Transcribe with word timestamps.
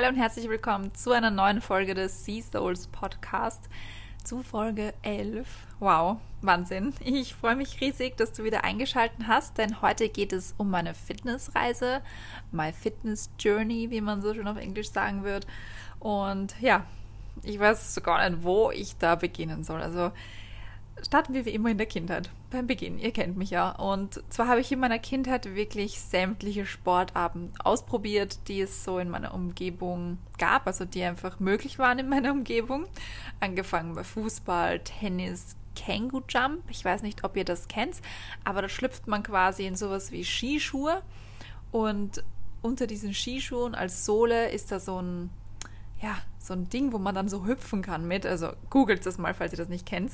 Hallo 0.00 0.12
und 0.12 0.16
herzlich 0.16 0.48
willkommen 0.48 0.94
zu 0.94 1.10
einer 1.10 1.30
neuen 1.30 1.60
Folge 1.60 1.92
des 1.92 2.24
Sea 2.24 2.42
Souls 2.42 2.86
Podcast, 2.86 3.68
zu 4.24 4.42
Folge 4.42 4.94
11. 5.02 5.46
Wow, 5.78 6.16
Wahnsinn. 6.40 6.94
Ich 7.04 7.34
freue 7.34 7.54
mich 7.54 7.82
riesig, 7.82 8.16
dass 8.16 8.32
du 8.32 8.42
wieder 8.42 8.64
eingeschaltet 8.64 9.26
hast, 9.28 9.58
denn 9.58 9.82
heute 9.82 10.08
geht 10.08 10.32
es 10.32 10.54
um 10.56 10.70
meine 10.70 10.94
Fitnessreise, 10.94 12.00
my 12.50 12.72
Fitness 12.72 13.28
Journey, 13.38 13.90
wie 13.90 14.00
man 14.00 14.22
so 14.22 14.32
schön 14.32 14.48
auf 14.48 14.56
Englisch 14.56 14.90
sagen 14.90 15.22
wird. 15.22 15.46
Und 15.98 16.58
ja, 16.62 16.86
ich 17.42 17.58
weiß 17.58 17.94
sogar 17.94 18.26
nicht, 18.26 18.42
wo 18.42 18.70
ich 18.70 18.96
da 18.96 19.16
beginnen 19.16 19.64
soll. 19.64 19.82
Also 19.82 20.12
starten 21.04 21.34
wir 21.34 21.44
wie 21.44 21.50
immer 21.50 21.70
in 21.70 21.78
der 21.78 21.86
Kindheit. 21.86 22.30
Beim 22.50 22.66
Beginn, 22.66 22.98
ihr 22.98 23.12
kennt 23.12 23.36
mich 23.36 23.50
ja. 23.50 23.70
Und 23.70 24.22
zwar 24.28 24.48
habe 24.48 24.60
ich 24.60 24.72
in 24.72 24.80
meiner 24.80 24.98
Kindheit 24.98 25.54
wirklich 25.54 26.00
sämtliche 26.00 26.66
Sportarten 26.66 27.52
ausprobiert, 27.62 28.48
die 28.48 28.60
es 28.60 28.84
so 28.84 28.98
in 28.98 29.10
meiner 29.10 29.34
Umgebung 29.34 30.18
gab, 30.38 30.66
also 30.66 30.84
die 30.84 31.02
einfach 31.02 31.40
möglich 31.40 31.78
waren 31.78 31.98
in 31.98 32.08
meiner 32.08 32.32
Umgebung. 32.32 32.86
Angefangen 33.40 33.94
bei 33.94 34.04
Fußball, 34.04 34.80
Tennis, 34.80 35.56
Känguru 35.76 36.22
Jump. 36.28 36.62
Ich 36.68 36.84
weiß 36.84 37.02
nicht, 37.02 37.24
ob 37.24 37.36
ihr 37.36 37.44
das 37.44 37.68
kennt, 37.68 37.96
aber 38.44 38.62
da 38.62 38.68
schlüpft 38.68 39.06
man 39.06 39.22
quasi 39.22 39.66
in 39.66 39.76
sowas 39.76 40.12
wie 40.12 40.24
Skischuhe 40.24 41.02
und 41.72 42.22
unter 42.62 42.86
diesen 42.86 43.14
Skischuhen 43.14 43.74
als 43.74 44.04
Sohle 44.04 44.50
ist 44.50 44.70
da 44.70 44.80
so 44.80 45.00
ein 45.00 45.30
ja, 46.02 46.16
so 46.38 46.54
ein 46.54 46.68
Ding, 46.68 46.92
wo 46.92 46.98
man 46.98 47.14
dann 47.14 47.28
so 47.28 47.44
hüpfen 47.44 47.82
kann 47.82 48.08
mit. 48.08 48.24
Also 48.24 48.52
googelt 48.70 49.04
das 49.04 49.18
mal, 49.18 49.34
falls 49.34 49.52
ihr 49.52 49.58
das 49.58 49.68
nicht 49.68 49.86
kennt. 49.86 50.12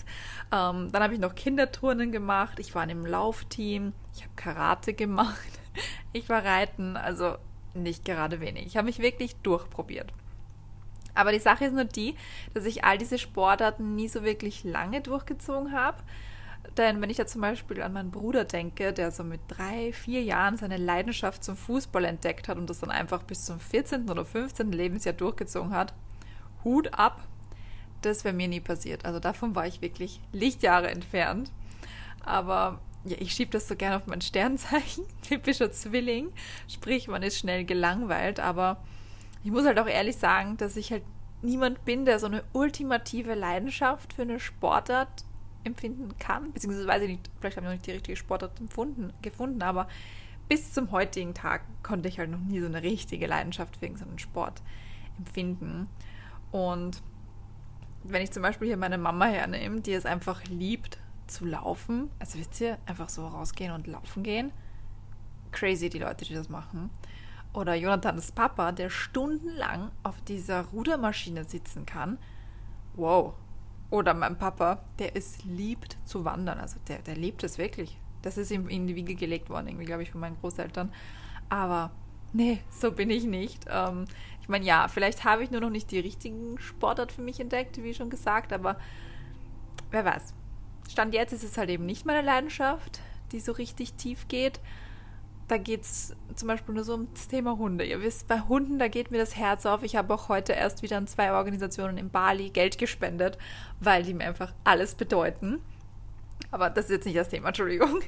Ähm, 0.53 0.91
dann 0.91 1.03
habe 1.03 1.15
ich 1.15 1.21
noch 1.21 1.35
Kinderturnen 1.35 2.11
gemacht. 2.11 2.59
Ich 2.59 2.75
war 2.75 2.83
in 2.83 2.91
einem 2.91 3.07
Laufteam. 3.07 3.93
Ich 4.15 4.23
habe 4.23 4.33
Karate 4.37 4.95
gemacht. 4.95 5.37
Ich 6.15 6.31
war 6.31 6.43
reiten. 6.43 6.97
Also 6.97 7.37
nicht 7.75 8.07
gerade 8.07 8.41
wenig. 8.41 8.65
Ich 8.65 8.79
habe 8.79 8.87
mich 8.87 9.01
wirklich 9.01 9.37
durchprobiert. 9.37 10.11
Aber 11.15 11.33
die 11.33 11.39
Sache 11.39 11.67
ist 11.67 11.75
nur 11.75 11.85
die, 11.85 12.15
dass 12.55 12.65
ich 12.65 12.85
all 12.85 12.97
diese 12.97 13.19
Sportarten 13.19 13.95
nie 13.95 14.09
so 14.09 14.23
wirklich 14.23 14.65
lange 14.65 15.03
durchgezogen 15.03 15.73
habe. 15.73 16.03
Denn 16.77 17.01
wenn 17.01 17.11
ich 17.11 17.17
da 17.17 17.27
zum 17.27 17.41
Beispiel 17.41 17.81
an 17.83 17.93
meinen 17.93 18.11
Bruder 18.11 18.45
denke, 18.45 18.93
der 18.93 19.11
so 19.11 19.25
mit 19.25 19.41
drei, 19.49 19.93
vier 19.93 20.23
Jahren 20.23 20.57
seine 20.57 20.77
Leidenschaft 20.77 21.45
zum 21.45 21.57
Fußball 21.57 22.05
entdeckt 22.05 22.49
hat 22.49 22.59
und 22.59 22.69
das 22.69 22.81
dann 22.81 22.91
einfach 22.91 23.23
bis 23.23 23.45
zum 23.45 23.61
14. 23.61 24.11
oder 24.11 24.25
15. 24.25 24.73
Lebensjahr 24.73 25.15
durchgezogen 25.15 25.73
hat, 25.73 25.95
Hut 26.65 26.93
ab, 26.95 27.23
das 28.03 28.25
wäre 28.25 28.35
mir 28.35 28.49
nie 28.49 28.61
passiert. 28.61 29.05
Also 29.05 29.21
davon 29.21 29.55
war 29.55 29.67
ich 29.67 29.81
wirklich 29.81 30.21
Lichtjahre 30.33 30.91
entfernt. 30.91 31.51
Aber 32.25 32.81
ja, 33.05 33.17
ich 33.21 33.33
schiebe 33.33 33.53
das 33.53 33.69
so 33.69 33.77
gerne 33.77 33.97
auf 33.97 34.07
mein 34.07 34.21
Sternzeichen, 34.21 35.05
typischer 35.23 35.71
Zwilling, 35.71 36.33
sprich, 36.69 37.09
man 37.09 37.23
ist 37.23 37.39
schnell 37.39 37.65
gelangweilt, 37.65 38.41
aber 38.41 38.83
ich 39.45 39.51
muss 39.53 39.65
halt 39.65 39.79
auch 39.79 39.87
ehrlich 39.87 40.17
sagen, 40.17 40.57
dass 40.57 40.77
ich 40.77 40.91
halt 40.91 41.05
niemand 41.41 41.85
bin, 41.85 42.05
der 42.05 42.19
so 42.19 42.27
eine 42.27 42.43
ultimative 42.53 43.35
Leidenschaft 43.35 44.13
für 44.13 44.23
eine 44.23 44.41
Sportart 44.41 45.26
empfinden 45.67 46.17
kann, 46.19 46.53
beziehungsweise 46.53 46.87
weiß 46.87 47.03
ich 47.03 47.09
nicht, 47.09 47.31
vielleicht 47.41 47.57
habe 47.57 47.67
ich 47.67 47.71
noch 47.71 47.75
nicht 47.75 47.87
die 47.87 47.93
richtige 47.93 48.17
Sportart 48.17 48.59
empfunden, 48.61 49.13
gefunden, 49.23 49.63
aber 49.63 49.89
bis 50.49 50.73
zum 50.73 50.93
heutigen 50.93 51.35
Tag 51.35 51.63
konnte 51.83 52.09
ich 52.09 52.19
halt 52.19 52.31
noch 52.31 52.39
nie 52.39 52.61
so 52.61 52.67
eine 52.67 52.83
richtige 52.83 53.27
Leidenschaft 53.27 53.77
für 53.77 53.87
irgendeinen 53.87 54.19
Sport 54.19 54.63
empfinden. 55.19 55.89
Und 56.53 57.03
wenn 58.05 58.23
ich 58.23 58.31
zum 58.31 58.43
Beispiel 58.43 58.69
hier 58.69 58.77
meine 58.77 58.99
Mama 58.99 59.27
hernehme, 59.27 59.81
die 59.81 59.93
es 59.93 60.07
einfach 60.07 60.45
liebt 60.45 60.99
zu 61.27 61.45
laufen, 61.45 62.11
also 62.21 62.39
wisst 62.39 62.61
ihr, 62.61 62.79
einfach 62.87 63.09
so 63.09 63.27
rausgehen 63.27 63.73
und 63.73 63.87
laufen 63.87 64.23
gehen, 64.23 64.53
crazy 65.51 65.91
die 65.91 65.99
Leute, 65.99 66.25
die 66.25 66.35
das 66.35 66.49
machen. 66.49 66.91
Oder 67.53 67.75
Jonathans 67.75 68.33
Papa, 68.33 68.71
der 68.71 68.91
stundenlang 68.91 69.91
auf 70.03 70.21
dieser 70.23 70.63
Rudermaschine 70.67 71.45
sitzen 71.45 71.87
kann. 71.87 72.19
Wow, 72.95 73.35
oder 73.91 74.15
mein 74.15 74.39
Papa, 74.39 74.83
der 74.99 75.17
es 75.17 75.45
liebt 75.45 75.97
zu 76.05 76.25
wandern. 76.25 76.59
Also 76.59 76.79
der, 76.89 76.99
der 76.99 77.17
liebt 77.17 77.45
es 77.45 77.59
wirklich. 77.59 77.99
Das 78.23 78.39
ist 78.39 78.51
ihm 78.51 78.69
in 78.69 78.87
die 78.87 78.97
Wiege 78.97 79.15
gelegt 79.15 79.51
worden, 79.51 79.69
irgendwie, 79.69 79.85
glaube 79.85 80.03
ich, 80.03 80.11
von 80.11 80.21
meinen 80.21 80.39
Großeltern. 80.41 80.93
Aber 81.49 81.93
nee, 82.33 82.61
so 82.71 82.91
bin 82.91 83.11
ich 83.11 83.25
nicht. 83.25 83.67
Ähm, 83.69 84.07
ich 84.41 84.49
meine, 84.49 84.65
ja, 84.65 84.89
vielleicht 84.89 85.25
habe 85.25 85.45
ich 85.45 85.51
nur 85.51 85.61
noch 85.61 85.71
nicht 85.71 85.91
die 85.91 86.01
richtigen 86.01 86.59
Sportart 86.59 87.13
für 87.13 87.23
mich 87.23 87.39
entdeckt, 87.41 87.83
wie 87.83 87.95
schon 87.95 88.11
gesagt, 88.11 88.53
aber 88.53 88.79
wer 89.91 90.05
weiß. 90.05 90.35
Stand 90.89 91.15
jetzt 91.15 91.33
ist 91.33 91.45
es 91.45 91.59
halt 91.59 91.71
eben 91.71 91.87
nicht 91.87 92.07
meine 92.07 92.23
Leidenschaft, 92.23 93.01
die 93.33 93.41
so 93.41 93.53
richtig 93.53 93.95
tief 93.95 94.29
geht 94.29 94.61
da 95.49 95.59
geht 95.59 95.83
es 95.83 96.15
zum 96.35 96.49
Beispiel 96.49 96.75
nur 96.75 96.85
so 96.85 96.95
um 96.95 97.09
das 97.15 97.29
Thema 97.29 97.57
Hunde. 97.57 97.85
Ihr 97.85 98.03
wisst, 98.03 98.27
bei 98.27 98.41
Hunden, 98.41 98.79
da 98.79 98.89
geht 98.89 99.11
mir 99.11 99.19
das 99.19 99.37
Herz 99.37 99.65
auf. 99.65 99.83
Ich 99.83 99.97
habe 99.97 100.13
auch 100.13 100.29
heute 100.29 100.53
erst 100.53 100.83
wieder 100.83 100.97
an 100.97 101.07
zwei 101.07 101.33
Organisationen 101.33 101.99
in 101.99 102.11
Bali 102.11 102.51
Geld 102.51 102.79
gespendet, 102.79 103.39
weil 103.81 104.03
die 104.03 104.15
mir 104.15 104.27
einfach 104.27 104.53
alles 104.65 104.95
bedeuten. 104.95 105.61
Aber 106.51 106.69
das 106.69 106.87
ist 106.87 106.91
jetzt 106.91 107.05
nicht 107.07 107.17
das 107.17 107.29
Thema, 107.29 107.49
Entschuldigung. 107.49 108.01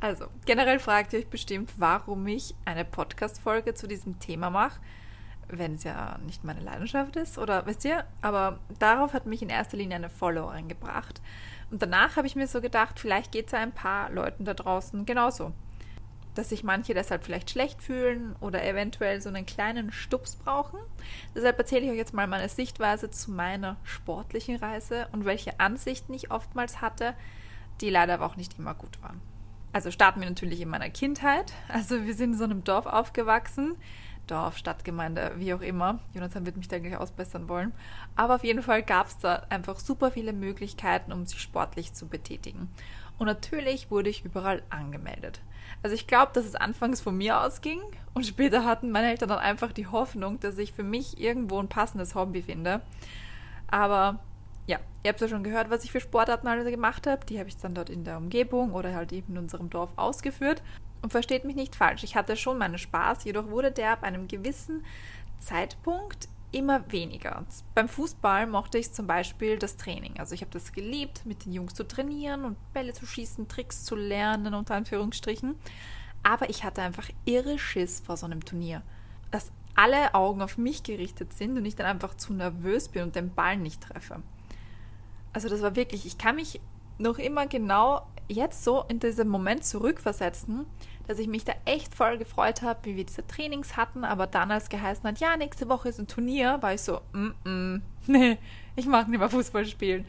Also, 0.00 0.26
generell 0.46 0.78
fragt 0.78 1.12
ihr 1.12 1.18
euch 1.18 1.28
bestimmt, 1.28 1.72
warum 1.76 2.26
ich 2.26 2.54
eine 2.64 2.84
Podcast-Folge 2.84 3.74
zu 3.74 3.86
diesem 3.86 4.18
Thema 4.18 4.48
mache, 4.48 4.80
wenn 5.48 5.74
es 5.74 5.84
ja 5.84 6.18
nicht 6.24 6.44
meine 6.44 6.60
Leidenschaft 6.60 7.16
ist, 7.16 7.38
oder 7.38 7.66
wisst 7.66 7.84
ihr? 7.84 8.04
Aber 8.22 8.60
darauf 8.78 9.12
hat 9.12 9.26
mich 9.26 9.42
in 9.42 9.48
erster 9.48 9.76
Linie 9.76 9.96
eine 9.96 10.10
Followerin 10.10 10.68
gebracht. 10.68 11.20
Und 11.70 11.82
danach 11.82 12.16
habe 12.16 12.26
ich 12.26 12.36
mir 12.36 12.46
so 12.46 12.60
gedacht, 12.60 12.98
vielleicht 13.00 13.32
geht 13.32 13.48
es 13.48 13.54
ein 13.54 13.72
paar 13.72 14.10
Leuten 14.10 14.44
da 14.44 14.54
draußen 14.54 15.04
genauso 15.04 15.52
dass 16.38 16.50
sich 16.50 16.62
manche 16.62 16.94
deshalb 16.94 17.24
vielleicht 17.24 17.50
schlecht 17.50 17.82
fühlen 17.82 18.36
oder 18.38 18.64
eventuell 18.64 19.20
so 19.20 19.28
einen 19.28 19.44
kleinen 19.44 19.90
Stups 19.90 20.36
brauchen. 20.36 20.78
Deshalb 21.34 21.58
erzähle 21.58 21.86
ich 21.86 21.90
euch 21.90 21.96
jetzt 21.96 22.14
mal 22.14 22.28
meine 22.28 22.48
Sichtweise 22.48 23.10
zu 23.10 23.32
meiner 23.32 23.76
sportlichen 23.82 24.54
Reise 24.54 25.08
und 25.10 25.24
welche 25.24 25.58
Ansichten 25.58 26.14
ich 26.14 26.30
oftmals 26.30 26.80
hatte, 26.80 27.14
die 27.80 27.90
leider 27.90 28.14
aber 28.14 28.26
auch 28.26 28.36
nicht 28.36 28.56
immer 28.56 28.74
gut 28.74 29.02
waren. 29.02 29.20
Also 29.72 29.90
starten 29.90 30.20
wir 30.20 30.28
natürlich 30.28 30.60
in 30.60 30.68
meiner 30.68 30.90
Kindheit. 30.90 31.52
Also 31.66 32.06
wir 32.06 32.14
sind 32.14 32.34
in 32.34 32.38
so 32.38 32.44
einem 32.44 32.62
Dorf 32.62 32.86
aufgewachsen. 32.86 33.74
Dorf, 34.28 34.58
Stadtgemeinde, 34.58 35.32
wie 35.38 35.52
auch 35.54 35.60
immer. 35.60 35.98
Jonathan 36.14 36.46
wird 36.46 36.56
mich 36.56 36.68
da 36.68 36.78
gleich 36.78 36.96
ausbessern 36.96 37.48
wollen. 37.48 37.72
Aber 38.14 38.36
auf 38.36 38.44
jeden 38.44 38.62
Fall 38.62 38.84
gab 38.84 39.08
es 39.08 39.18
da 39.18 39.42
einfach 39.48 39.80
super 39.80 40.12
viele 40.12 40.32
Möglichkeiten, 40.32 41.10
um 41.10 41.26
sich 41.26 41.40
sportlich 41.40 41.94
zu 41.94 42.06
betätigen. 42.06 42.70
Und 43.18 43.26
natürlich 43.26 43.90
wurde 43.90 44.10
ich 44.10 44.24
überall 44.24 44.62
angemeldet. 44.70 45.40
Also 45.82 45.94
ich 45.94 46.06
glaube, 46.06 46.32
dass 46.34 46.44
es 46.44 46.54
anfangs 46.54 47.00
von 47.00 47.16
mir 47.16 47.40
ausging 47.40 47.80
und 48.14 48.26
später 48.26 48.64
hatten 48.64 48.90
meine 48.90 49.10
Eltern 49.10 49.28
dann 49.28 49.38
einfach 49.38 49.72
die 49.72 49.86
Hoffnung, 49.86 50.40
dass 50.40 50.58
ich 50.58 50.72
für 50.72 50.82
mich 50.82 51.20
irgendwo 51.20 51.60
ein 51.60 51.68
passendes 51.68 52.14
Hobby 52.14 52.42
finde. 52.42 52.80
Aber 53.68 54.18
ja, 54.66 54.78
ihr 55.02 55.10
habt 55.10 55.20
ja 55.20 55.28
schon 55.28 55.44
gehört, 55.44 55.70
was 55.70 55.84
ich 55.84 55.92
für 55.92 56.00
Sportarten 56.00 56.48
alle 56.48 56.68
gemacht 56.70 57.06
habe. 57.06 57.24
Die 57.26 57.38
habe 57.38 57.48
ich 57.48 57.56
dann 57.56 57.74
dort 57.74 57.90
in 57.90 58.04
der 58.04 58.18
Umgebung 58.18 58.72
oder 58.72 58.94
halt 58.94 59.12
eben 59.12 59.32
in 59.32 59.38
unserem 59.38 59.70
Dorf 59.70 59.90
ausgeführt. 59.96 60.62
Und 61.00 61.10
versteht 61.10 61.44
mich 61.44 61.54
nicht 61.54 61.76
falsch, 61.76 62.02
ich 62.02 62.16
hatte 62.16 62.36
schon 62.36 62.58
meinen 62.58 62.76
Spaß, 62.76 63.22
jedoch 63.22 63.48
wurde 63.50 63.70
der 63.70 63.92
ab 63.92 64.02
einem 64.02 64.26
gewissen 64.26 64.84
Zeitpunkt 65.38 66.28
immer 66.50 66.90
weniger. 66.90 67.44
Beim 67.74 67.88
Fußball 67.88 68.46
mochte 68.46 68.78
ich 68.78 68.92
zum 68.92 69.06
Beispiel 69.06 69.58
das 69.58 69.76
Training. 69.76 70.18
Also 70.18 70.34
ich 70.34 70.40
habe 70.40 70.50
das 70.50 70.72
geliebt, 70.72 71.26
mit 71.26 71.44
den 71.44 71.52
Jungs 71.52 71.74
zu 71.74 71.86
trainieren 71.86 72.44
und 72.44 72.56
Bälle 72.72 72.92
zu 72.92 73.06
schießen, 73.06 73.48
Tricks 73.48 73.84
zu 73.84 73.94
lernen, 73.96 74.54
unter 74.54 74.74
Anführungsstrichen. 74.74 75.56
Aber 76.22 76.50
ich 76.50 76.64
hatte 76.64 76.82
einfach 76.82 77.08
irre 77.24 77.58
Schiss 77.58 78.00
vor 78.00 78.16
so 78.16 78.26
einem 78.26 78.44
Turnier. 78.44 78.82
Dass 79.30 79.52
alle 79.74 80.14
Augen 80.14 80.42
auf 80.42 80.58
mich 80.58 80.82
gerichtet 80.82 81.32
sind 81.32 81.56
und 81.56 81.64
ich 81.64 81.76
dann 81.76 81.86
einfach 81.86 82.16
zu 82.16 82.32
nervös 82.32 82.88
bin 82.88 83.04
und 83.04 83.14
den 83.14 83.32
Ball 83.32 83.56
nicht 83.56 83.82
treffe. 83.82 84.22
Also 85.32 85.48
das 85.48 85.62
war 85.62 85.76
wirklich, 85.76 86.06
ich 86.06 86.18
kann 86.18 86.36
mich 86.36 86.60
noch 86.98 87.18
immer 87.18 87.46
genau 87.46 88.06
jetzt 88.26 88.64
so 88.64 88.84
in 88.88 88.98
diesem 88.98 89.28
Moment 89.28 89.64
zurückversetzen, 89.64 90.66
dass 91.08 91.18
ich 91.18 91.26
mich 91.26 91.44
da 91.44 91.54
echt 91.64 91.94
voll 91.94 92.18
gefreut 92.18 92.60
habe, 92.60 92.80
wie 92.84 92.96
wir 92.96 93.04
diese 93.04 93.26
Trainings 93.26 93.78
hatten, 93.78 94.04
aber 94.04 94.26
dann 94.26 94.50
als 94.50 94.68
geheißen 94.68 95.04
hat, 95.04 95.18
ja, 95.20 95.36
nächste 95.38 95.68
Woche 95.68 95.88
ist 95.88 95.98
ein 95.98 96.06
Turnier, 96.06 96.58
war 96.60 96.74
ich 96.74 96.82
so, 96.82 97.00
mm, 97.12 97.76
nee, 98.06 98.38
ich 98.76 98.86
mag 98.86 99.08
nicht 99.08 99.18
mehr 99.18 99.30
Fußball 99.30 99.64
spielen. 99.64 100.04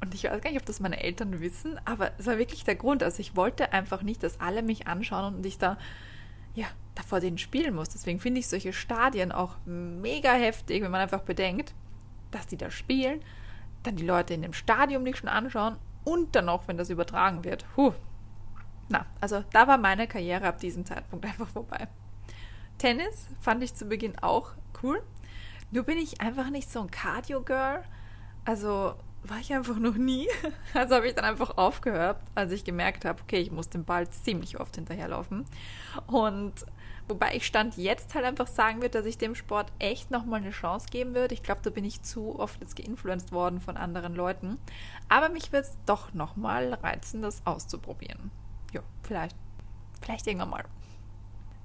Und 0.00 0.14
ich 0.14 0.24
weiß 0.24 0.40
gar 0.40 0.50
nicht, 0.50 0.60
ob 0.60 0.66
das 0.66 0.78
meine 0.78 1.02
Eltern 1.02 1.40
wissen, 1.40 1.80
aber 1.84 2.12
es 2.18 2.26
war 2.26 2.38
wirklich 2.38 2.62
der 2.62 2.76
Grund. 2.76 3.02
Also 3.02 3.20
ich 3.20 3.34
wollte 3.34 3.72
einfach 3.72 4.02
nicht, 4.02 4.22
dass 4.22 4.40
alle 4.40 4.62
mich 4.62 4.86
anschauen 4.86 5.34
und 5.34 5.44
ich 5.44 5.58
da, 5.58 5.78
ja, 6.54 6.66
da 6.94 7.02
vor 7.02 7.18
denen 7.18 7.38
spielen 7.38 7.74
muss. 7.74 7.88
Deswegen 7.88 8.20
finde 8.20 8.38
ich 8.38 8.46
solche 8.46 8.72
Stadien 8.72 9.32
auch 9.32 9.56
mega 9.64 10.32
heftig, 10.32 10.82
wenn 10.82 10.92
man 10.92 11.00
einfach 11.00 11.22
bedenkt, 11.22 11.74
dass 12.30 12.46
die 12.46 12.56
da 12.56 12.70
spielen, 12.70 13.20
dann 13.82 13.96
die 13.96 14.06
Leute 14.06 14.34
in 14.34 14.42
dem 14.42 14.52
Stadion 14.52 15.04
dich 15.04 15.16
schon 15.16 15.28
anschauen 15.28 15.76
und 16.04 16.36
dann 16.36 16.48
auch, 16.48 16.68
wenn 16.68 16.76
das 16.76 16.90
übertragen 16.90 17.42
wird. 17.42 17.64
Puh, 17.74 17.92
na, 18.88 19.06
also 19.20 19.44
da 19.52 19.66
war 19.66 19.78
meine 19.78 20.06
Karriere 20.06 20.46
ab 20.46 20.58
diesem 20.58 20.84
Zeitpunkt 20.84 21.24
einfach 21.26 21.48
vorbei. 21.48 21.88
Tennis 22.78 23.26
fand 23.40 23.62
ich 23.62 23.74
zu 23.74 23.86
Beginn 23.86 24.18
auch 24.20 24.52
cool. 24.82 25.02
Nur 25.70 25.84
bin 25.84 25.98
ich 25.98 26.20
einfach 26.20 26.50
nicht 26.50 26.70
so 26.70 26.80
ein 26.80 26.90
Cardio-Girl. 26.90 27.82
Also 28.44 28.94
war 29.24 29.38
ich 29.40 29.52
einfach 29.52 29.78
noch 29.78 29.96
nie. 29.96 30.28
Also 30.74 30.94
habe 30.94 31.08
ich 31.08 31.14
dann 31.14 31.24
einfach 31.24 31.56
aufgehört, 31.56 32.20
als 32.34 32.52
ich 32.52 32.64
gemerkt 32.64 33.04
habe, 33.04 33.20
okay, 33.22 33.38
ich 33.38 33.50
muss 33.50 33.70
den 33.70 33.84
Ball 33.84 34.08
ziemlich 34.10 34.60
oft 34.60 34.76
hinterherlaufen. 34.76 35.46
Und 36.06 36.66
Wobei 37.08 37.36
ich 37.36 37.46
Stand 37.46 37.76
jetzt 37.76 38.14
halt 38.14 38.24
einfach 38.24 38.48
sagen 38.48 38.82
würde, 38.82 38.98
dass 38.98 39.06
ich 39.06 39.16
dem 39.16 39.36
Sport 39.36 39.70
echt 39.78 40.10
nochmal 40.10 40.40
eine 40.40 40.50
Chance 40.50 40.88
geben 40.90 41.14
würde. 41.14 41.34
Ich 41.34 41.44
glaube, 41.44 41.60
da 41.62 41.70
bin 41.70 41.84
ich 41.84 42.02
zu 42.02 42.38
oft 42.38 42.60
jetzt 42.60 42.74
geinfluenced 42.74 43.30
worden 43.30 43.60
von 43.60 43.76
anderen 43.76 44.14
Leuten. 44.14 44.58
Aber 45.08 45.28
mich 45.28 45.52
wird 45.52 45.66
es 45.66 45.78
doch 45.86 46.14
nochmal 46.14 46.74
reizen, 46.74 47.22
das 47.22 47.46
auszuprobieren. 47.46 48.32
Ja, 48.76 48.82
vielleicht. 49.02 49.36
Vielleicht 50.00 50.26
irgendwann 50.26 50.50
mal. 50.50 50.64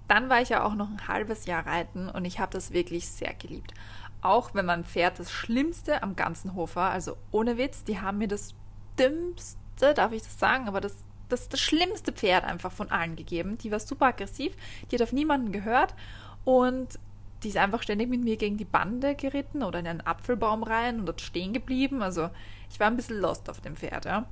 Dann 0.08 0.30
war 0.30 0.42
ich 0.42 0.50
ja 0.50 0.64
auch 0.64 0.76
noch 0.76 0.90
ein 0.90 1.08
halbes 1.08 1.46
Jahr 1.46 1.66
reiten 1.66 2.10
und 2.10 2.26
ich 2.26 2.40
habe 2.40 2.52
das 2.52 2.72
wirklich 2.72 3.08
sehr 3.08 3.34
geliebt. 3.34 3.74
Auch 4.22 4.54
wenn 4.54 4.66
mein 4.66 4.84
Pferd 4.84 5.20
das 5.20 5.32
Schlimmste 5.32 6.04
am 6.04 6.16
ganzen 6.16 6.54
Hof 6.54 6.76
war, 6.76 6.92
also 6.92 7.18
ohne 7.32 7.58
Witz, 7.58 7.84
die 7.84 8.00
haben 8.00 8.18
mir 8.18 8.28
das 8.28 8.56
dümmste, 9.00 9.94
darf 9.94 10.12
ich 10.12 10.22
das 10.22 10.38
sagen, 10.38 10.68
aber 10.68 10.82
das 10.82 10.96
das, 11.32 11.50
das 11.50 11.60
schlimmste 11.60 12.12
Pferd 12.12 12.44
einfach 12.44 12.72
von 12.72 12.92
allen 12.92 13.16
gegeben. 13.16 13.58
Die 13.58 13.72
war 13.72 13.80
super 13.80 14.08
aggressiv, 14.08 14.54
die 14.90 14.96
hat 14.96 15.02
auf 15.02 15.14
niemanden 15.14 15.52
gehört 15.52 15.96
und 16.44 17.00
die 17.44 17.50
ist 17.50 17.58
einfach 17.58 17.82
ständig 17.82 18.10
mit 18.10 18.24
mir 18.24 18.38
gegen 18.38 18.58
die 18.58 18.66
Bande 18.66 19.16
geritten 19.16 19.64
oder 19.64 19.80
in 19.80 19.88
einen 19.88 20.02
Apfelbaum 20.02 20.64
rein 20.64 21.00
und 21.00 21.06
dort 21.08 21.22
stehen 21.22 21.54
geblieben. 21.54 22.04
Also 22.04 22.30
ich 22.70 22.80
war 22.80 22.88
ein 22.88 22.96
bisschen 22.96 23.20
lost 23.20 23.50
auf 23.50 23.62
dem 23.62 23.76
Pferd, 23.76 24.06
ja. 24.06 24.26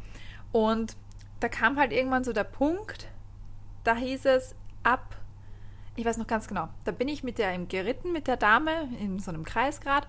Und 0.52 0.96
da 1.40 1.50
kam 1.50 1.78
halt 1.78 1.92
irgendwann 1.92 2.24
so 2.24 2.34
der 2.34 2.44
Punkt, 2.44 3.08
da 3.84 3.96
hieß 3.96 4.26
es 4.26 4.56
ab, 4.84 5.16
ich 5.96 6.06
weiß 6.06 6.18
noch 6.18 6.28
ganz 6.28 6.48
genau, 6.48 6.70
da 6.86 6.92
bin 6.92 7.08
ich 7.08 7.24
mit 7.24 7.38
der 7.38 7.58
geritten, 7.58 8.12
mit 8.12 8.28
der 8.28 8.38
Dame 8.38 8.90
in 9.00 9.20
so 9.20 9.32
einem 9.32 9.44
Kreisgrad 9.44 10.08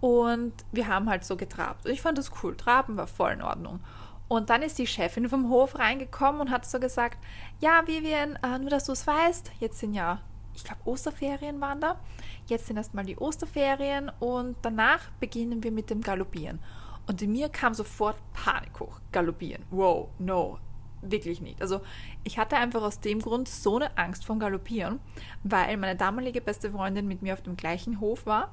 und 0.00 0.52
wir 0.72 0.88
haben 0.88 1.08
halt 1.08 1.24
so 1.24 1.36
getrabt. 1.36 1.86
Und 1.86 1.92
ich 1.92 2.00
fand 2.00 2.18
das 2.18 2.30
cool, 2.42 2.56
traben 2.56 2.96
war 2.96 3.06
voll 3.06 3.32
in 3.32 3.42
Ordnung. 3.42 3.80
Und 4.28 4.50
dann 4.50 4.62
ist 4.62 4.78
die 4.78 4.86
Chefin 4.86 5.28
vom 5.28 5.48
Hof 5.48 5.78
reingekommen 5.78 6.40
und 6.40 6.50
hat 6.50 6.66
so 6.66 6.78
gesagt, 6.78 7.18
ja, 7.60 7.86
Vivian, 7.86 8.38
äh, 8.42 8.58
nur 8.58 8.70
dass 8.70 8.84
du 8.84 8.92
es 8.92 9.06
weißt, 9.06 9.52
jetzt 9.58 9.78
sind 9.78 9.94
ja, 9.94 10.20
ich 10.54 10.64
glaube, 10.64 10.82
Osterferien 10.84 11.60
waren 11.60 11.80
da. 11.80 11.98
Jetzt 12.46 12.66
sind 12.66 12.76
erstmal 12.76 13.04
die 13.04 13.16
Osterferien 13.16 14.10
und 14.20 14.56
danach 14.62 15.10
beginnen 15.18 15.62
wir 15.62 15.72
mit 15.72 15.88
dem 15.88 16.02
Galoppieren. 16.02 16.58
Und 17.06 17.22
in 17.22 17.32
mir 17.32 17.48
kam 17.48 17.72
sofort 17.72 18.16
Panik 18.34 18.78
hoch. 18.80 19.00
Galoppieren. 19.12 19.64
Wow, 19.70 20.10
no, 20.18 20.58
wirklich 21.02 21.40
nicht. 21.40 21.60
Also 21.60 21.80
ich 22.24 22.38
hatte 22.38 22.56
einfach 22.56 22.82
aus 22.82 23.00
dem 23.00 23.20
Grund 23.20 23.48
so 23.48 23.76
eine 23.76 23.96
Angst 23.96 24.24
vom 24.24 24.38
Galoppieren, 24.38 25.00
weil 25.42 25.76
meine 25.76 25.96
damalige 25.96 26.40
beste 26.40 26.70
Freundin 26.70 27.06
mit 27.06 27.22
mir 27.22 27.34
auf 27.34 27.42
dem 27.42 27.56
gleichen 27.56 28.00
Hof 28.00 28.26
war 28.26 28.52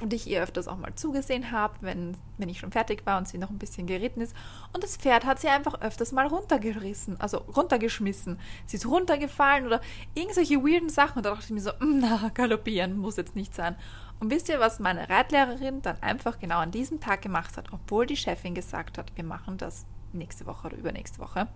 und 0.00 0.12
ich 0.12 0.28
ihr 0.28 0.42
öfters 0.42 0.68
auch 0.68 0.76
mal 0.76 0.94
zugesehen 0.94 1.50
habe, 1.50 1.74
wenn, 1.80 2.16
wenn 2.36 2.48
ich 2.48 2.60
schon 2.60 2.70
fertig 2.70 3.04
war 3.04 3.18
und 3.18 3.26
sie 3.26 3.38
noch 3.38 3.50
ein 3.50 3.58
bisschen 3.58 3.86
geritten 3.86 4.20
ist. 4.20 4.34
Und 4.72 4.84
das 4.84 4.96
Pferd 4.96 5.26
hat 5.26 5.40
sie 5.40 5.48
einfach 5.48 5.80
öfters 5.80 6.12
mal 6.12 6.26
runtergerissen, 6.26 7.20
also 7.20 7.38
runtergeschmissen. 7.38 8.38
Sie 8.66 8.76
ist 8.76 8.86
runtergefallen 8.86 9.66
oder 9.66 9.80
irgendwelche 10.14 10.62
weirden 10.62 10.88
Sachen. 10.88 11.18
Und 11.18 11.26
da 11.26 11.30
dachte 11.30 11.46
ich 11.46 11.50
mir 11.50 11.60
so, 11.60 11.70
mm, 11.70 11.98
na, 11.98 12.30
galoppieren 12.32 12.96
muss 12.96 13.16
jetzt 13.16 13.34
nicht 13.34 13.54
sein. 13.54 13.74
Und 14.20 14.30
wisst 14.30 14.48
ihr, 14.48 14.60
was 14.60 14.78
meine 14.78 15.08
Reitlehrerin 15.08 15.82
dann 15.82 16.00
einfach 16.00 16.38
genau 16.38 16.58
an 16.58 16.70
diesem 16.70 17.00
Tag 17.00 17.22
gemacht 17.22 17.56
hat, 17.56 17.72
obwohl 17.72 18.06
die 18.06 18.16
Chefin 18.16 18.54
gesagt 18.54 18.98
hat, 18.98 19.16
wir 19.16 19.24
machen 19.24 19.58
das 19.58 19.84
nächste 20.12 20.46
Woche 20.46 20.68
oder 20.68 20.76
übernächste 20.76 21.18
Woche? 21.18 21.48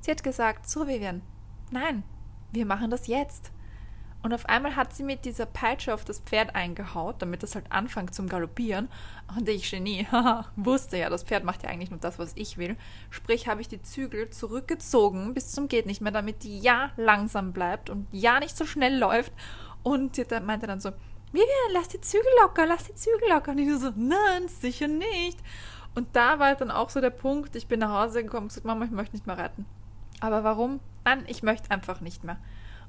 Sie 0.00 0.10
hat 0.10 0.22
gesagt, 0.22 0.68
so 0.68 0.86
Vivian, 0.86 1.22
nein, 1.70 2.02
wir 2.52 2.66
machen 2.66 2.90
das 2.90 3.06
jetzt. 3.06 3.52
Und 4.22 4.32
auf 4.32 4.46
einmal 4.46 4.76
hat 4.76 4.94
sie 4.94 5.02
mit 5.02 5.24
dieser 5.24 5.46
Peitsche 5.46 5.92
auf 5.92 6.04
das 6.04 6.20
Pferd 6.20 6.54
eingehaut, 6.54 7.16
damit 7.18 7.42
es 7.42 7.56
halt 7.56 7.70
anfängt 7.70 8.14
zum 8.14 8.28
Galoppieren. 8.28 8.88
Und 9.36 9.48
ich, 9.48 9.68
Genie, 9.68 10.06
wusste 10.56 10.96
ja, 10.96 11.10
das 11.10 11.24
Pferd 11.24 11.42
macht 11.42 11.64
ja 11.64 11.70
eigentlich 11.70 11.90
nur 11.90 11.98
das, 11.98 12.20
was 12.20 12.32
ich 12.36 12.56
will. 12.56 12.76
Sprich, 13.10 13.48
habe 13.48 13.60
ich 13.60 13.68
die 13.68 13.82
Zügel 13.82 14.30
zurückgezogen 14.30 15.34
bis 15.34 15.50
zum 15.50 15.66
Geht 15.66 15.86
nicht 15.86 16.00
mehr, 16.00 16.12
damit 16.12 16.44
die 16.44 16.60
ja 16.60 16.92
langsam 16.96 17.52
bleibt 17.52 17.90
und 17.90 18.06
ja 18.12 18.38
nicht 18.38 18.56
so 18.56 18.64
schnell 18.64 18.96
läuft. 18.96 19.32
Und 19.82 20.14
sie 20.14 20.24
meinte 20.40 20.68
dann 20.68 20.80
so, 20.80 20.90
Vivian, 21.32 21.72
lass 21.72 21.88
die 21.88 22.00
Zügel 22.00 22.30
locker, 22.42 22.66
lass 22.66 22.84
die 22.84 22.94
Zügel 22.94 23.28
locker. 23.28 23.52
Und 23.52 23.58
ich 23.58 23.70
so, 23.80 23.90
nein, 23.96 24.46
sicher 24.46 24.86
nicht. 24.86 25.38
Und 25.94 26.08
da 26.14 26.38
war 26.38 26.54
dann 26.54 26.70
auch 26.70 26.90
so 26.90 27.00
der 27.00 27.10
Punkt, 27.10 27.54
ich 27.56 27.66
bin 27.66 27.80
nach 27.80 28.02
Hause 28.02 28.22
gekommen 28.22 28.44
und 28.44 28.48
gesagt, 28.48 28.66
Mama, 28.66 28.84
ich 28.84 28.90
möchte 28.90 29.14
nicht 29.14 29.26
mehr 29.26 29.38
reiten. 29.38 29.66
Aber 30.20 30.44
warum? 30.44 30.80
Nein, 31.04 31.24
ich 31.26 31.42
möchte 31.42 31.70
einfach 31.70 32.00
nicht 32.00 32.24
mehr. 32.24 32.38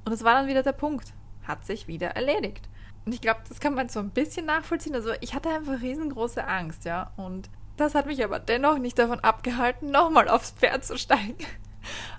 Und 0.05 0.11
es 0.13 0.23
war 0.23 0.33
dann 0.33 0.47
wieder 0.47 0.63
der 0.63 0.73
Punkt 0.73 1.13
hat 1.47 1.65
sich 1.65 1.87
wieder 1.87 2.09
erledigt. 2.09 2.69
Und 3.05 3.13
ich 3.13 3.21
glaube, 3.21 3.41
das 3.47 3.59
kann 3.59 3.75
man 3.75 3.89
so 3.89 3.99
ein 3.99 4.11
bisschen 4.11 4.45
nachvollziehen. 4.45 4.95
Also 4.95 5.11
ich 5.21 5.33
hatte 5.33 5.49
einfach 5.49 5.81
riesengroße 5.81 6.47
Angst, 6.47 6.85
ja. 6.85 7.11
Und 7.17 7.49
das 7.77 7.95
hat 7.95 8.05
mich 8.05 8.23
aber 8.23 8.39
dennoch 8.39 8.77
nicht 8.77 8.97
davon 8.97 9.19
abgehalten, 9.19 9.91
nochmal 9.91 10.29
aufs 10.29 10.51
Pferd 10.51 10.85
zu 10.85 10.97
steigen. 10.97 11.37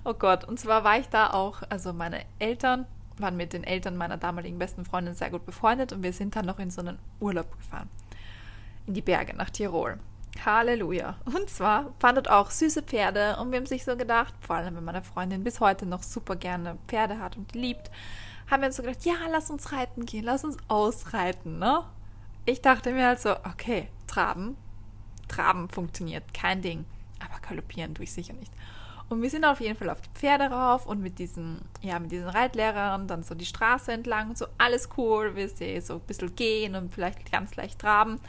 Oh 0.03 0.13
Gott, 0.13 0.43
und 0.43 0.59
zwar 0.59 0.83
war 0.83 0.99
ich 0.99 1.09
da 1.09 1.31
auch, 1.31 1.63
also 1.69 1.91
meine 1.91 2.23
Eltern 2.37 2.85
waren 3.17 3.35
mit 3.35 3.51
den 3.51 3.63
Eltern 3.63 3.97
meiner 3.97 4.15
damaligen 4.15 4.59
besten 4.59 4.85
Freundin 4.85 5.15
sehr 5.15 5.31
gut 5.31 5.43
befreundet 5.43 5.91
und 5.91 6.03
wir 6.03 6.13
sind 6.13 6.35
dann 6.35 6.45
noch 6.45 6.59
in 6.59 6.69
so 6.69 6.81
einen 6.81 6.99
Urlaub 7.19 7.51
gefahren. 7.57 7.89
In 8.85 8.93
die 8.93 9.01
Berge 9.01 9.35
nach 9.35 9.49
Tirol. 9.49 9.97
Halleluja. 10.43 11.17
Und 11.25 11.49
zwar 11.49 11.93
fandet 11.99 12.29
auch 12.29 12.51
süße 12.51 12.83
Pferde 12.83 13.37
und 13.39 13.51
wir 13.51 13.59
haben 13.59 13.65
sich 13.65 13.85
so 13.85 13.95
gedacht, 13.95 14.33
vor 14.41 14.55
allem 14.55 14.75
wenn 14.75 14.83
meine 14.83 15.03
Freundin 15.03 15.43
bis 15.43 15.59
heute 15.59 15.85
noch 15.85 16.03
super 16.03 16.35
gerne 16.35 16.77
Pferde 16.87 17.19
hat 17.19 17.37
und 17.37 17.53
liebt, 17.53 17.91
haben 18.49 18.61
wir 18.61 18.67
uns 18.67 18.77
so 18.77 18.83
gedacht, 18.83 19.05
ja, 19.05 19.15
lass 19.31 19.49
uns 19.49 19.71
reiten 19.71 20.05
gehen, 20.05 20.23
lass 20.23 20.43
uns 20.43 20.57
ausreiten, 20.67 21.59
ne? 21.59 21.83
Ich 22.45 22.61
dachte 22.61 22.91
mir 22.91 23.07
halt 23.07 23.19
so, 23.19 23.31
okay, 23.31 23.87
Traben, 24.07 24.55
Traben 25.27 25.67
funktioniert, 25.69 26.33
kein 26.33 26.61
Ding. 26.61 26.85
Aber 27.19 27.39
galoppieren 27.39 27.95
tue 27.95 28.03
ich 28.03 28.13
sicher 28.13 28.33
nicht. 28.33 28.51
Und 29.07 29.21
wir 29.21 29.29
sind 29.29 29.45
auf 29.45 29.61
jeden 29.61 29.77
Fall 29.77 29.89
auf 29.89 30.01
die 30.01 30.09
Pferde 30.09 30.45
rauf 30.45 30.87
und 30.87 31.01
mit 31.01 31.19
diesen, 31.19 31.61
ja, 31.81 31.99
mit 31.99 32.11
diesen 32.11 32.27
Reitlehrern 32.27 33.07
dann 33.07 33.23
so 33.23 33.35
die 33.35 33.45
Straße 33.45 33.91
entlang 33.91 34.29
und 34.29 34.37
so, 34.37 34.47
alles 34.57 34.89
cool, 34.97 35.35
wir 35.35 35.47
sehen 35.47 35.81
so 35.81 35.95
ein 35.95 35.99
bisschen 36.01 36.35
gehen 36.35 36.75
und 36.75 36.93
vielleicht 36.93 37.31
ganz 37.31 37.55
leicht 37.55 37.79
traben. 37.79 38.19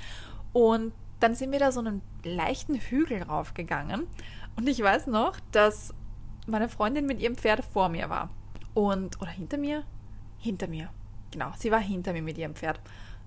Und 0.53 0.93
dann 1.21 1.35
sind 1.35 1.53
wir 1.53 1.59
da 1.59 1.73
so 1.73 1.81
einen 1.81 2.03
leichten 2.25 2.75
Hügel 2.75 3.23
raufgegangen. 3.23 4.07
Und 4.57 4.69
ich 4.69 4.83
weiß 4.83 5.07
noch, 5.09 5.39
dass 5.53 5.95
meine 6.47 6.69
Freundin 6.69 7.07
mit 7.07 7.21
ihrem 7.21 7.37
Pferd 7.37 7.65
vor 7.65 7.89
mir 7.89 8.09
war. 8.09 8.31
Und, 8.75 9.21
oder 9.21 9.31
hinter 9.31 9.59
mir? 9.59 9.85
hinter 10.39 10.69
mir. 10.69 10.89
Genau, 11.31 11.53
sie 11.57 11.71
war 11.71 11.81
hinter 11.81 12.13
mir 12.13 12.23
mit 12.23 12.39
ihrem 12.39 12.55
Pferd, 12.55 12.81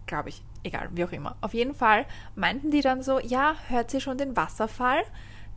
glaube 0.06 0.30
ich. 0.30 0.44
Egal, 0.64 0.90
wie 0.92 1.06
auch 1.06 1.12
immer. 1.12 1.38
Auf 1.42 1.54
jeden 1.54 1.76
Fall 1.76 2.06
meinten 2.36 2.72
die 2.72 2.82
dann 2.82 3.04
so, 3.04 3.20
ja, 3.20 3.56
hört 3.68 3.92
sie 3.92 4.02
schon 4.02 4.18
den 4.18 4.36
Wasserfall? 4.36 5.04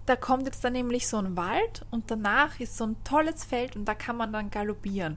Da 0.07 0.17
kommt 0.17 0.47
jetzt 0.47 0.65
dann 0.65 0.73
nämlich 0.73 1.09
so 1.09 1.19
ein 1.19 1.37
Wald 1.37 1.87
und 1.91 2.11
danach 2.11 2.59
ist 2.61 2.77
so 2.77 2.87
ein 2.87 2.97
tolles 3.05 3.45
Feld 3.45 3.77
und 3.77 3.85
da 3.85 3.95
kann 3.95 4.17
man 4.17 4.33
dann 4.33 4.51
galoppieren. 4.51 5.17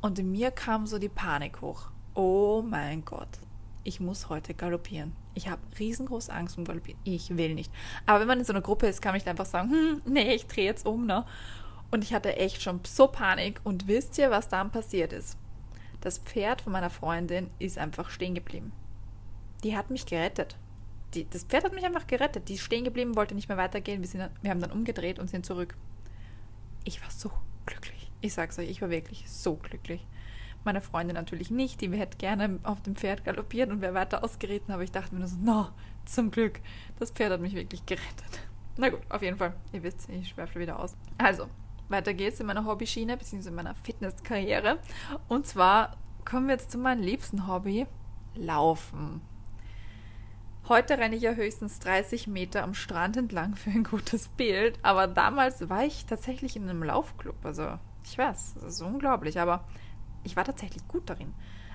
Und 0.00 0.18
in 0.18 0.32
mir 0.32 0.50
kam 0.50 0.86
so 0.86 0.98
die 0.98 1.08
Panik 1.08 1.60
hoch. 1.60 1.90
Oh 2.14 2.62
mein 2.62 3.04
Gott, 3.04 3.28
ich 3.84 4.00
muss 4.00 4.28
heute 4.28 4.54
galoppieren. 4.54 5.14
Ich 5.38 5.48
habe 5.48 5.62
riesengroße 5.78 6.32
Angst 6.32 6.58
um 6.58 6.64
Galoppieren. 6.64 7.00
Ich 7.04 7.36
will 7.36 7.54
nicht. 7.54 7.72
Aber 8.06 8.18
wenn 8.18 8.26
man 8.26 8.40
in 8.40 8.44
so 8.44 8.52
einer 8.52 8.60
Gruppe 8.60 8.88
ist, 8.88 9.00
kann 9.00 9.10
man 9.10 9.18
nicht 9.18 9.28
einfach 9.28 9.46
sagen, 9.46 9.70
hm, 9.70 10.02
nee, 10.04 10.34
ich 10.34 10.48
drehe 10.48 10.64
jetzt 10.64 10.84
um, 10.84 11.06
ne? 11.06 11.24
Und 11.92 12.02
ich 12.02 12.12
hatte 12.12 12.34
echt 12.34 12.60
schon 12.60 12.80
so 12.84 13.06
Panik. 13.06 13.60
Und 13.62 13.86
wisst 13.86 14.18
ihr, 14.18 14.32
was 14.32 14.48
dann 14.48 14.72
passiert 14.72 15.12
ist? 15.12 15.38
Das 16.00 16.18
Pferd 16.18 16.62
von 16.62 16.72
meiner 16.72 16.90
Freundin 16.90 17.50
ist 17.60 17.78
einfach 17.78 18.10
stehen 18.10 18.34
geblieben. 18.34 18.72
Die 19.62 19.76
hat 19.76 19.90
mich 19.90 20.06
gerettet. 20.06 20.56
Die, 21.14 21.30
das 21.30 21.44
Pferd 21.44 21.62
hat 21.62 21.72
mich 21.72 21.84
einfach 21.84 22.08
gerettet. 22.08 22.48
Die 22.48 22.54
ist 22.54 22.62
stehen 22.62 22.82
geblieben, 22.82 23.14
wollte 23.14 23.36
nicht 23.36 23.48
mehr 23.48 23.56
weitergehen. 23.58 24.00
Wir, 24.00 24.08
sind, 24.08 24.28
wir 24.42 24.50
haben 24.50 24.60
dann 24.60 24.72
umgedreht 24.72 25.20
und 25.20 25.30
sind 25.30 25.46
zurück. 25.46 25.76
Ich 26.82 27.00
war 27.00 27.12
so 27.12 27.30
glücklich. 27.64 28.10
Ich 28.20 28.34
sag's 28.34 28.58
euch, 28.58 28.68
ich 28.68 28.82
war 28.82 28.90
wirklich 28.90 29.30
so 29.30 29.54
glücklich. 29.54 30.04
Meine 30.64 30.80
Freundin 30.80 31.14
natürlich 31.14 31.50
nicht, 31.50 31.80
die 31.80 31.90
hätte 31.92 32.18
gerne 32.18 32.58
auf 32.62 32.82
dem 32.82 32.94
Pferd 32.94 33.24
galoppiert 33.24 33.70
und 33.70 33.80
wäre 33.80 33.94
weiter 33.94 34.22
ausgeritten, 34.24 34.72
aber 34.74 34.82
ich 34.82 34.92
dachte 34.92 35.14
mir 35.14 35.20
nur 35.20 35.28
so, 35.28 35.38
no, 35.38 35.68
zum 36.04 36.30
Glück, 36.30 36.60
das 36.98 37.10
Pferd 37.10 37.32
hat 37.32 37.40
mich 37.40 37.54
wirklich 37.54 37.86
gerettet. 37.86 38.40
Na 38.76 38.90
gut, 38.90 39.00
auf 39.08 39.22
jeden 39.22 39.36
Fall, 39.36 39.54
ihr 39.72 39.82
wisst, 39.82 40.08
ich 40.08 40.28
schweife 40.28 40.58
wieder 40.60 40.78
aus. 40.78 40.96
Also, 41.16 41.48
weiter 41.88 42.14
geht's 42.14 42.40
in 42.40 42.46
meiner 42.46 42.64
Hobbyschiene, 42.64 43.16
beziehungsweise 43.16 43.50
in 43.50 43.56
meiner 43.56 43.74
Fitnesskarriere. 43.74 44.78
Und 45.26 45.46
zwar 45.46 45.96
kommen 46.24 46.46
wir 46.46 46.54
jetzt 46.54 46.70
zu 46.70 46.78
meinem 46.78 47.02
liebsten 47.02 47.48
Hobby, 47.48 47.86
Laufen. 48.34 49.20
Heute 50.68 50.98
renne 50.98 51.16
ich 51.16 51.22
ja 51.22 51.32
höchstens 51.32 51.78
30 51.80 52.26
Meter 52.26 52.62
am 52.62 52.74
Strand 52.74 53.16
entlang 53.16 53.56
für 53.56 53.70
ein 53.70 53.84
gutes 53.84 54.28
Bild, 54.28 54.78
aber 54.82 55.06
damals 55.06 55.68
war 55.70 55.84
ich 55.84 56.04
tatsächlich 56.04 56.56
in 56.56 56.68
einem 56.68 56.82
Laufclub. 56.82 57.36
Also, 57.44 57.78
ich 58.04 58.18
weiß, 58.18 58.54
das 58.54 58.64
ist 58.64 58.82
unglaublich, 58.82 59.40
aber 59.40 59.64
ich 60.24 60.36
war 60.36 60.44
tatsächlich 60.44 60.86
gut 60.88 61.08
darin. 61.08 61.34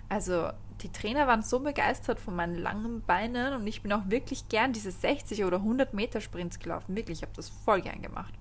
Also, 0.10 0.50
die 0.82 0.92
Trainer 0.92 1.28
waren 1.28 1.42
so 1.44 1.60
begeistert 1.60 2.20
von 2.20 2.36
meinen 2.36 2.56
langen 2.56 3.02
Beinen 3.02 3.54
und 3.54 3.66
ich 3.68 3.82
bin 3.82 3.94
auch 3.94 4.04
wirklich 4.08 4.50
gern 4.50 4.74
diese 4.74 4.92
60 4.92 5.46
oder 5.46 5.58
100 5.58 5.94
Meter 5.94 6.22
Sprints 6.22 6.60
gelaufen. 6.60 6.96
Wirklich, 6.96 7.20
ich 7.20 7.24
habe 7.24 7.34
das 7.36 7.50
voll 7.50 7.82
gern 7.82 8.02
gemacht. 8.02 8.34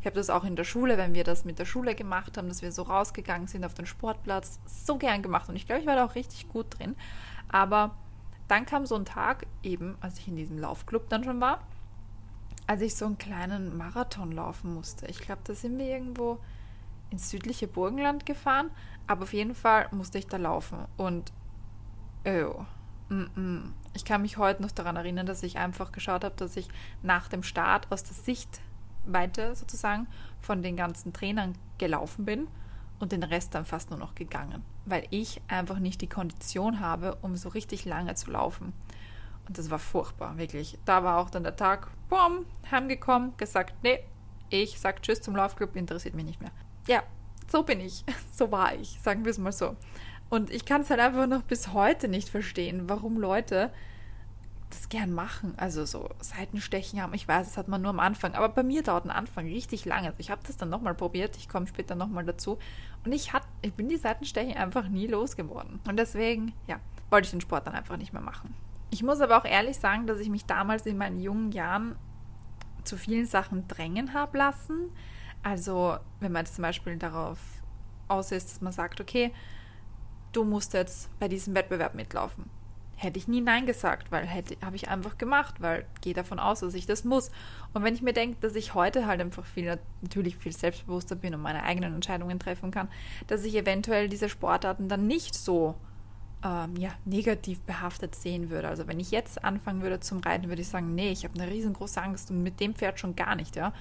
Ich 0.00 0.06
habe 0.06 0.16
das 0.16 0.30
auch 0.30 0.44
in 0.44 0.54
der 0.54 0.64
Schule, 0.64 0.98
wenn 0.98 1.14
wir 1.14 1.24
das 1.24 1.44
mit 1.44 1.58
der 1.58 1.64
Schule 1.64 1.94
gemacht 1.94 2.38
haben, 2.38 2.48
dass 2.48 2.62
wir 2.62 2.70
so 2.70 2.82
rausgegangen 2.82 3.48
sind 3.48 3.64
auf 3.64 3.74
den 3.74 3.86
Sportplatz, 3.86 4.60
so 4.66 4.98
gern 4.98 5.22
gemacht. 5.22 5.48
Und 5.48 5.56
ich 5.56 5.66
glaube, 5.66 5.80
ich 5.80 5.86
war 5.86 5.96
da 5.96 6.04
auch 6.04 6.14
richtig 6.14 6.48
gut 6.48 6.78
drin. 6.78 6.94
Aber 7.48 7.96
dann 8.46 8.66
kam 8.66 8.86
so 8.86 8.94
ein 8.94 9.04
Tag, 9.04 9.46
eben 9.62 9.96
als 10.00 10.18
ich 10.18 10.28
in 10.28 10.36
diesem 10.36 10.58
Laufclub 10.58 11.08
dann 11.08 11.24
schon 11.24 11.40
war, 11.40 11.66
als 12.66 12.82
ich 12.82 12.94
so 12.94 13.06
einen 13.06 13.18
kleinen 13.18 13.76
Marathon 13.76 14.32
laufen 14.32 14.74
musste. 14.74 15.06
Ich 15.06 15.18
glaube, 15.18 15.40
da 15.44 15.54
sind 15.54 15.78
wir 15.78 15.86
irgendwo 15.86 16.38
ins 17.10 17.30
südliche 17.30 17.68
Burgenland 17.68 18.26
gefahren, 18.26 18.70
aber 19.06 19.22
auf 19.22 19.32
jeden 19.32 19.54
Fall 19.54 19.88
musste 19.92 20.18
ich 20.18 20.26
da 20.26 20.36
laufen. 20.36 20.78
Und 20.96 21.32
oh, 22.26 22.64
mm 23.08 23.22
-mm. 23.36 23.62
ich 23.94 24.04
kann 24.04 24.22
mich 24.22 24.36
heute 24.36 24.62
noch 24.62 24.72
daran 24.72 24.96
erinnern, 24.96 25.26
dass 25.26 25.42
ich 25.42 25.58
einfach 25.58 25.92
geschaut 25.92 26.24
habe, 26.24 26.34
dass 26.36 26.56
ich 26.56 26.68
nach 27.02 27.28
dem 27.28 27.42
Start 27.42 27.90
aus 27.90 28.02
der 28.02 28.14
Sichtweite 28.14 29.54
sozusagen 29.54 30.06
von 30.40 30.62
den 30.62 30.76
ganzen 30.76 31.12
Trainern 31.12 31.54
gelaufen 31.78 32.24
bin 32.24 32.48
und 32.98 33.12
den 33.12 33.22
Rest 33.22 33.54
dann 33.54 33.64
fast 33.64 33.90
nur 33.90 33.98
noch 33.98 34.14
gegangen, 34.14 34.62
weil 34.84 35.06
ich 35.10 35.40
einfach 35.48 35.78
nicht 35.78 36.00
die 36.00 36.08
Kondition 36.08 36.80
habe, 36.80 37.16
um 37.22 37.36
so 37.36 37.48
richtig 37.50 37.84
lange 37.84 38.14
zu 38.14 38.30
laufen. 38.30 38.72
Und 39.46 39.58
das 39.58 39.70
war 39.70 39.78
furchtbar, 39.78 40.38
wirklich. 40.38 40.78
Da 40.84 41.04
war 41.04 41.18
auch 41.18 41.30
dann 41.30 41.44
der 41.44 41.56
Tag, 41.56 41.88
bumm, 42.08 42.46
heimgekommen, 42.70 43.36
gesagt, 43.36 43.74
nee, 43.82 44.00
ich 44.50 44.80
sag 44.80 45.02
Tschüss 45.02 45.22
zum 45.22 45.36
Laufclub, 45.36 45.76
interessiert 45.76 46.14
mich 46.14 46.24
nicht 46.24 46.40
mehr. 46.40 46.50
Ja, 46.88 47.02
so 47.48 47.62
bin 47.62 47.80
ich. 47.80 48.04
So 48.34 48.52
war 48.52 48.74
ich, 48.74 48.98
sagen 49.00 49.24
wir 49.24 49.30
es 49.30 49.38
mal 49.38 49.52
so. 49.52 49.76
Und 50.28 50.50
ich 50.50 50.66
kann 50.66 50.82
es 50.82 50.90
halt 50.90 51.00
einfach 51.00 51.26
noch 51.26 51.42
bis 51.42 51.72
heute 51.72 52.06
nicht 52.06 52.28
verstehen, 52.28 52.88
warum 52.88 53.18
Leute 53.18 53.70
das 54.70 54.88
gern 54.88 55.12
machen. 55.12 55.54
Also 55.56 55.84
so 55.84 56.10
Seitenstechen 56.20 57.00
haben. 57.00 57.14
Ich 57.14 57.26
weiß, 57.26 57.46
das 57.46 57.56
hat 57.56 57.68
man 57.68 57.82
nur 57.82 57.90
am 57.90 58.00
Anfang. 58.00 58.34
Aber 58.34 58.48
bei 58.48 58.62
mir 58.62 58.82
dauert 58.82 59.04
ein 59.04 59.10
Anfang 59.10 59.46
richtig 59.46 59.84
lange. 59.84 60.08
Also 60.08 60.18
ich 60.18 60.30
habe 60.30 60.42
das 60.46 60.56
dann 60.56 60.68
nochmal 60.68 60.94
probiert. 60.94 61.36
Ich 61.36 61.48
komme 61.48 61.66
später 61.66 61.94
nochmal 61.94 62.24
dazu. 62.24 62.58
Und 63.04 63.12
ich, 63.12 63.32
hat, 63.32 63.44
ich 63.62 63.72
bin 63.74 63.88
die 63.88 63.96
Seitenstechen 63.96 64.56
einfach 64.56 64.88
nie 64.88 65.06
losgeworden. 65.06 65.80
Und 65.88 65.96
deswegen, 65.96 66.52
ja, 66.66 66.80
wollte 67.10 67.26
ich 67.26 67.30
den 67.30 67.40
Sport 67.40 67.66
dann 67.66 67.74
einfach 67.74 67.96
nicht 67.96 68.12
mehr 68.12 68.22
machen. 68.22 68.54
Ich 68.90 69.02
muss 69.02 69.20
aber 69.20 69.38
auch 69.38 69.44
ehrlich 69.44 69.78
sagen, 69.78 70.06
dass 70.06 70.18
ich 70.18 70.28
mich 70.28 70.44
damals 70.44 70.86
in 70.86 70.98
meinen 70.98 71.20
jungen 71.20 71.52
Jahren 71.52 71.96
zu 72.84 72.96
vielen 72.96 73.26
Sachen 73.26 73.66
drängen 73.68 74.14
habe 74.14 74.38
lassen. 74.38 74.90
Also, 75.46 75.96
wenn 76.18 76.32
man 76.32 76.44
jetzt 76.44 76.56
zum 76.56 76.62
Beispiel 76.62 76.96
darauf 76.96 77.38
aus 78.08 78.32
ist, 78.32 78.50
dass 78.50 78.60
man 78.60 78.72
sagt, 78.72 79.00
okay, 79.00 79.32
du 80.32 80.42
musst 80.42 80.74
jetzt 80.74 81.08
bei 81.20 81.28
diesem 81.28 81.54
Wettbewerb 81.54 81.94
mitlaufen. 81.94 82.50
Hätte 82.96 83.20
ich 83.20 83.28
nie 83.28 83.42
Nein 83.42 83.64
gesagt, 83.64 84.10
weil 84.10 84.28
habe 84.28 84.74
ich 84.74 84.88
einfach 84.88 85.18
gemacht, 85.18 85.60
weil 85.60 85.86
gehe 86.00 86.14
davon 86.14 86.40
aus, 86.40 86.60
dass 86.60 86.74
ich 86.74 86.86
das 86.86 87.04
muss. 87.04 87.30
Und 87.72 87.84
wenn 87.84 87.94
ich 87.94 88.02
mir 88.02 88.12
denke, 88.12 88.38
dass 88.40 88.56
ich 88.56 88.74
heute 88.74 89.06
halt 89.06 89.20
einfach 89.20 89.46
viel, 89.46 89.78
natürlich 90.02 90.36
viel 90.36 90.50
selbstbewusster 90.50 91.14
bin 91.14 91.32
und 91.32 91.42
meine 91.42 91.62
eigenen 91.62 91.94
Entscheidungen 91.94 92.40
treffen 92.40 92.72
kann, 92.72 92.88
dass 93.28 93.44
ich 93.44 93.54
eventuell 93.54 94.08
diese 94.08 94.28
Sportarten 94.28 94.88
dann 94.88 95.06
nicht 95.06 95.36
so 95.36 95.76
ähm, 96.44 96.74
ja, 96.76 96.90
negativ 97.04 97.60
behaftet 97.60 98.16
sehen 98.16 98.50
würde. 98.50 98.66
Also 98.66 98.88
wenn 98.88 98.98
ich 98.98 99.12
jetzt 99.12 99.44
anfangen 99.44 99.80
würde 99.82 100.00
zum 100.00 100.18
Reiten, 100.18 100.48
würde 100.48 100.62
ich 100.62 100.68
sagen, 100.68 100.96
nee, 100.96 101.12
ich 101.12 101.22
habe 101.22 101.40
eine 101.40 101.48
riesengroße 101.48 102.02
Angst 102.02 102.32
und 102.32 102.42
mit 102.42 102.58
dem 102.58 102.74
Pferd 102.74 102.98
schon 102.98 103.14
gar 103.14 103.36
nicht, 103.36 103.54
ja. 103.54 103.72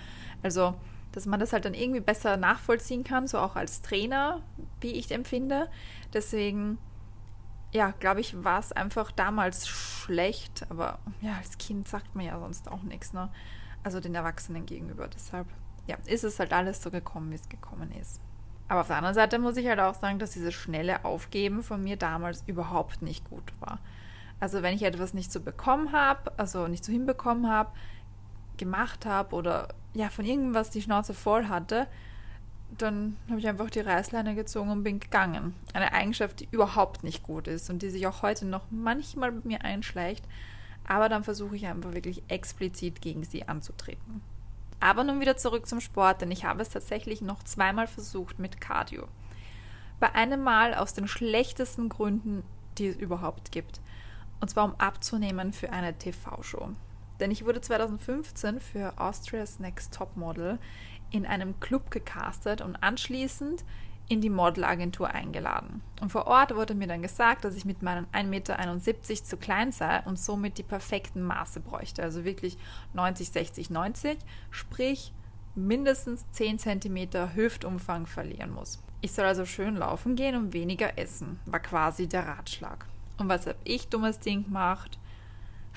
Also, 0.44 0.76
dass 1.16 1.26
man 1.26 1.40
das 1.40 1.54
halt 1.54 1.64
dann 1.64 1.74
irgendwie 1.74 2.02
besser 2.02 2.36
nachvollziehen 2.36 3.06
kann, 3.06 3.26
so 3.26 3.40
auch 3.40 3.56
als 3.56 3.82
Trainer, 3.82 4.42
wie 4.82 4.92
ich 4.92 5.10
empfinde. 5.12 5.70
Deswegen, 6.14 6.78
ja, 7.72 7.92
glaube 7.92 8.20
ich, 8.20 8.44
war 8.44 8.60
es 8.60 8.74
einfach 8.74 9.14
damals 9.14 9.66
schlecht, 9.68 10.66
aber 10.70 11.00
ja, 11.22 11.38
als 11.38 11.58
Kind 11.58 11.88
sagt 11.88 12.16
man 12.16 12.26
ja 12.26 12.38
sonst 12.38 12.70
auch 12.70 12.84
nichts, 12.84 13.14
ne? 13.14 13.30
Also 13.82 14.02
den 14.02 14.14
Erwachsenen 14.14 14.66
gegenüber. 14.66 15.08
Deshalb, 15.08 15.48
ja, 15.88 15.96
ist 16.06 16.26
es 16.26 16.38
halt 16.38 16.52
alles 16.52 16.84
so 16.84 16.92
gekommen, 16.92 17.32
wie 17.32 17.36
es 17.36 17.48
gekommen 17.48 17.92
ist. 17.94 18.20
Aber 18.68 18.82
auf 18.82 18.88
der 18.88 18.98
anderen 18.98 19.16
Seite 19.16 19.40
muss 19.40 19.56
ich 19.56 19.68
halt 19.68 19.80
auch 19.80 19.94
sagen, 19.94 20.20
dass 20.20 20.32
dieses 20.32 20.54
schnelle 20.54 21.06
Aufgeben 21.06 21.64
von 21.64 21.82
mir 21.82 21.96
damals 21.96 22.44
überhaupt 22.46 23.02
nicht 23.02 23.30
gut 23.30 23.54
war. 23.62 23.80
Also 24.42 24.62
wenn 24.64 24.76
ich 24.76 24.84
etwas 24.84 25.14
nicht 25.14 25.32
so 25.32 25.40
bekommen 25.40 25.94
habe, 25.94 26.34
also 26.38 26.68
nicht 26.68 26.84
so 26.84 26.92
hinbekommen 26.92 27.50
habe, 27.50 27.72
gemacht 28.58 29.06
habe 29.06 29.36
oder 29.36 29.70
ja 29.94 30.10
von 30.10 30.26
irgendwas 30.26 30.70
die 30.70 30.82
Schnauze 30.82 31.14
voll 31.14 31.48
hatte, 31.48 31.88
dann 32.78 33.16
habe 33.30 33.40
ich 33.40 33.48
einfach 33.48 33.70
die 33.70 33.80
Reißleine 33.80 34.36
gezogen 34.36 34.70
und 34.70 34.84
bin 34.84 35.00
gegangen. 35.00 35.56
Eine 35.74 35.94
Eigenschaft, 35.94 36.42
die 36.42 36.48
überhaupt 36.52 37.04
nicht 37.04 37.24
gut 37.24 37.48
ist 37.48 37.70
und 37.70 37.82
die 37.82 37.90
sich 37.90 38.08
auch 38.08 38.22
heute 38.22 38.46
noch 38.46 38.66
manchmal 38.70 39.32
bei 39.32 39.48
mir 39.48 39.64
einschleicht. 39.64 40.26
Aber 40.88 41.10
dann 41.10 41.24
versuche 41.24 41.56
ich 41.56 41.66
einfach 41.66 41.94
wirklich 41.94 42.24
explizit 42.28 43.02
gegen 43.02 43.24
sie 43.24 43.48
anzutreten. 43.48 44.22
Aber 44.80 45.04
nun 45.04 45.20
wieder 45.20 45.38
zurück 45.38 45.68
zum 45.68 45.80
Sport, 45.80 46.22
denn 46.22 46.32
ich 46.32 46.46
habe 46.46 46.62
es 46.62 46.70
tatsächlich 46.70 47.22
noch 47.22 47.44
zweimal 47.44 47.88
versucht 47.88 48.40
mit 48.40 48.62
Cardio. 48.62 49.08
Bei 50.00 50.14
einem 50.14 50.44
Mal 50.44 50.76
aus 50.76 50.94
den 50.94 51.08
schlechtesten 51.08 51.90
Gründen, 51.90 52.44
die 52.78 52.88
es 52.88 52.98
überhaupt 52.98 53.52
gibt. 53.52 53.80
Und 54.42 54.50
zwar 54.50 54.66
um 54.66 54.76
abzunehmen 54.76 55.54
für 55.54 55.72
eine 55.72 55.98
TV-Show. 55.98 56.70
Denn 57.20 57.32
ich 57.32 57.46
wurde 57.46 57.62
2015 57.62 58.60
für 58.60 59.00
Austria's 59.00 59.60
Next 59.60 59.94
Top 59.94 60.16
Model 60.18 60.60
in 61.12 61.26
einem 61.26 61.60
Club 61.60 61.92
gecastet 61.92 62.62
und 62.62 62.76
anschließend 62.78 63.64
in 64.08 64.22
die 64.22 64.30
Modelagentur 64.30 65.10
eingeladen. 65.10 65.82
Und 66.00 66.12
vor 66.12 66.28
Ort 66.28 66.56
wurde 66.56 66.76
mir 66.76 66.88
dann 66.88 67.02
gesagt, 67.02 67.44
dass 67.44 67.56
ich 67.56 67.66
mit 67.66 67.82
meinen 67.82 68.06
1,71 68.08 68.26
Meter 68.26 69.24
zu 69.24 69.38
klein 69.38 69.72
sei 69.72 70.02
und 70.06 70.20
somit 70.20 70.58
die 70.58 70.64
perfekten 70.64 71.24
Maße 71.24 71.60
bräuchte. 71.60 72.04
Also 72.04 72.24
wirklich 72.24 72.58
90, 72.94 73.30
60, 73.30 73.70
90, 73.70 74.18
sprich 74.52 75.12
mindestens 75.56 76.26
10 76.34 76.60
cm 76.60 77.34
Hüftumfang 77.34 78.06
verlieren 78.06 78.54
muss. 78.54 78.80
Ich 79.02 79.14
soll 79.14 79.26
also 79.26 79.46
schön 79.46 79.76
laufen 79.76 80.16
gehen 80.16 80.36
und 80.36 80.54
weniger 80.54 80.98
essen, 80.98 81.40
war 81.46 81.60
quasi 81.60 82.08
der 82.08 82.28
Ratschlag. 82.28 82.86
Und 83.18 83.30
was 83.30 83.48
habe 83.48 83.58
ich 83.64 83.88
dummes 83.88 84.20
Ding 84.20 84.46
gemacht? 84.46 85.00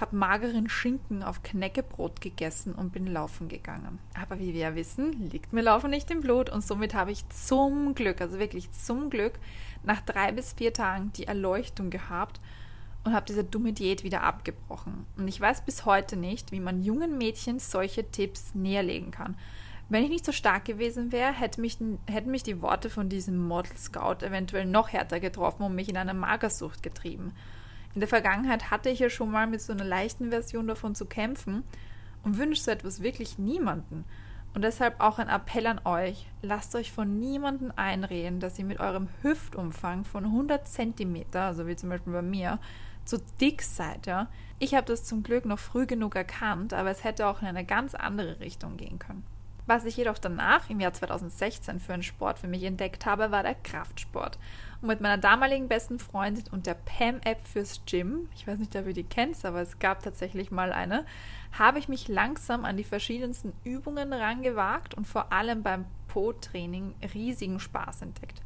Habe 0.00 0.16
mageren 0.16 0.68
Schinken 0.68 1.22
auf 1.22 1.42
Knäckebrot 1.42 2.20
gegessen 2.20 2.74
und 2.74 2.92
bin 2.92 3.06
laufen 3.06 3.48
gegangen. 3.48 3.98
Aber 4.14 4.38
wie 4.38 4.54
wir 4.54 4.60
ja 4.60 4.74
wissen, 4.74 5.30
liegt 5.30 5.52
mir 5.52 5.62
Laufen 5.62 5.90
nicht 5.90 6.10
im 6.10 6.20
Blut 6.20 6.50
und 6.50 6.64
somit 6.64 6.94
habe 6.94 7.10
ich 7.10 7.28
zum 7.30 7.94
Glück, 7.94 8.20
also 8.20 8.38
wirklich 8.38 8.70
zum 8.72 9.10
Glück, 9.10 9.34
nach 9.82 10.00
drei 10.00 10.32
bis 10.32 10.52
vier 10.52 10.72
Tagen 10.72 11.12
die 11.16 11.26
Erleuchtung 11.26 11.90
gehabt 11.90 12.40
und 13.04 13.14
habe 13.14 13.26
diese 13.26 13.44
dumme 13.44 13.72
Diät 13.72 14.04
wieder 14.04 14.22
abgebrochen. 14.22 15.06
Und 15.16 15.28
ich 15.28 15.40
weiß 15.40 15.62
bis 15.62 15.84
heute 15.84 16.16
nicht, 16.16 16.52
wie 16.52 16.60
man 16.60 16.82
jungen 16.82 17.18
Mädchen 17.18 17.58
solche 17.58 18.08
Tipps 18.10 18.54
näherlegen 18.54 19.10
kann. 19.10 19.36
Wenn 19.88 20.04
ich 20.04 20.10
nicht 20.10 20.26
so 20.26 20.32
stark 20.32 20.66
gewesen 20.66 21.12
wäre, 21.12 21.32
hätte 21.32 21.62
mich, 21.62 21.78
hätten 22.06 22.30
mich 22.30 22.42
die 22.42 22.60
Worte 22.60 22.90
von 22.90 23.08
diesem 23.08 23.38
Model 23.38 23.74
Scout 23.76 24.24
eventuell 24.24 24.66
noch 24.66 24.90
härter 24.90 25.18
getroffen 25.18 25.62
und 25.62 25.74
mich 25.74 25.88
in 25.88 25.96
eine 25.96 26.12
Magersucht 26.12 26.82
getrieben. 26.82 27.32
In 27.94 28.00
der 28.00 28.08
Vergangenheit 28.08 28.70
hatte 28.70 28.90
ich 28.90 28.98
ja 28.98 29.10
schon 29.10 29.30
mal 29.30 29.46
mit 29.46 29.60
so 29.60 29.72
einer 29.72 29.84
leichten 29.84 30.30
Version 30.30 30.66
davon 30.66 30.94
zu 30.94 31.06
kämpfen 31.06 31.64
und 32.22 32.38
wünsche 32.38 32.62
so 32.62 32.70
etwas 32.70 33.02
wirklich 33.02 33.38
niemanden. 33.38 34.04
Und 34.54 34.62
deshalb 34.62 35.00
auch 35.00 35.18
ein 35.18 35.28
Appell 35.28 35.66
an 35.66 35.80
euch, 35.84 36.26
lasst 36.42 36.74
euch 36.74 36.90
von 36.90 37.18
niemandem 37.18 37.72
einreden, 37.76 38.40
dass 38.40 38.58
ihr 38.58 38.64
mit 38.64 38.80
eurem 38.80 39.08
Hüftumfang 39.22 40.04
von 40.04 40.24
100 40.24 40.66
cm, 40.66 41.24
also 41.34 41.66
wie 41.66 41.76
zum 41.76 41.90
Beispiel 41.90 42.12
bei 42.12 42.22
mir, 42.22 42.58
zu 43.04 43.18
dick 43.40 43.62
seid. 43.62 44.06
Ja? 44.06 44.28
Ich 44.58 44.74
habe 44.74 44.86
das 44.86 45.04
zum 45.04 45.22
Glück 45.22 45.44
noch 45.44 45.58
früh 45.58 45.86
genug 45.86 46.16
erkannt, 46.16 46.74
aber 46.74 46.90
es 46.90 47.04
hätte 47.04 47.26
auch 47.26 47.40
in 47.40 47.48
eine 47.48 47.64
ganz 47.64 47.94
andere 47.94 48.40
Richtung 48.40 48.76
gehen 48.76 48.98
können. 48.98 49.24
Was 49.68 49.84
ich 49.84 49.98
jedoch 49.98 50.16
danach, 50.16 50.70
im 50.70 50.80
Jahr 50.80 50.94
2016, 50.94 51.78
für 51.78 51.92
einen 51.92 52.02
Sport 52.02 52.38
für 52.38 52.48
mich 52.48 52.64
entdeckt 52.64 53.04
habe, 53.04 53.30
war 53.30 53.42
der 53.42 53.54
Kraftsport. 53.54 54.38
Und 54.80 54.88
mit 54.88 55.02
meiner 55.02 55.18
damaligen 55.18 55.68
besten 55.68 55.98
Freundin 55.98 56.44
und 56.50 56.66
der 56.66 56.72
Pam-App 56.72 57.46
fürs 57.46 57.82
Gym, 57.84 58.30
ich 58.34 58.46
weiß 58.46 58.60
nicht, 58.60 58.74
ob 58.76 58.86
ihr 58.86 58.94
die 58.94 59.04
kennt, 59.04 59.44
aber 59.44 59.60
es 59.60 59.78
gab 59.78 60.02
tatsächlich 60.02 60.50
mal 60.50 60.72
eine, 60.72 61.04
habe 61.52 61.78
ich 61.78 61.86
mich 61.86 62.08
langsam 62.08 62.64
an 62.64 62.78
die 62.78 62.84
verschiedensten 62.84 63.52
Übungen 63.62 64.14
rangewagt 64.14 64.94
und 64.94 65.06
vor 65.06 65.34
allem 65.34 65.62
beim 65.62 65.84
Po-Training 66.06 66.94
riesigen 67.12 67.60
Spaß 67.60 68.00
entdeckt. 68.00 68.40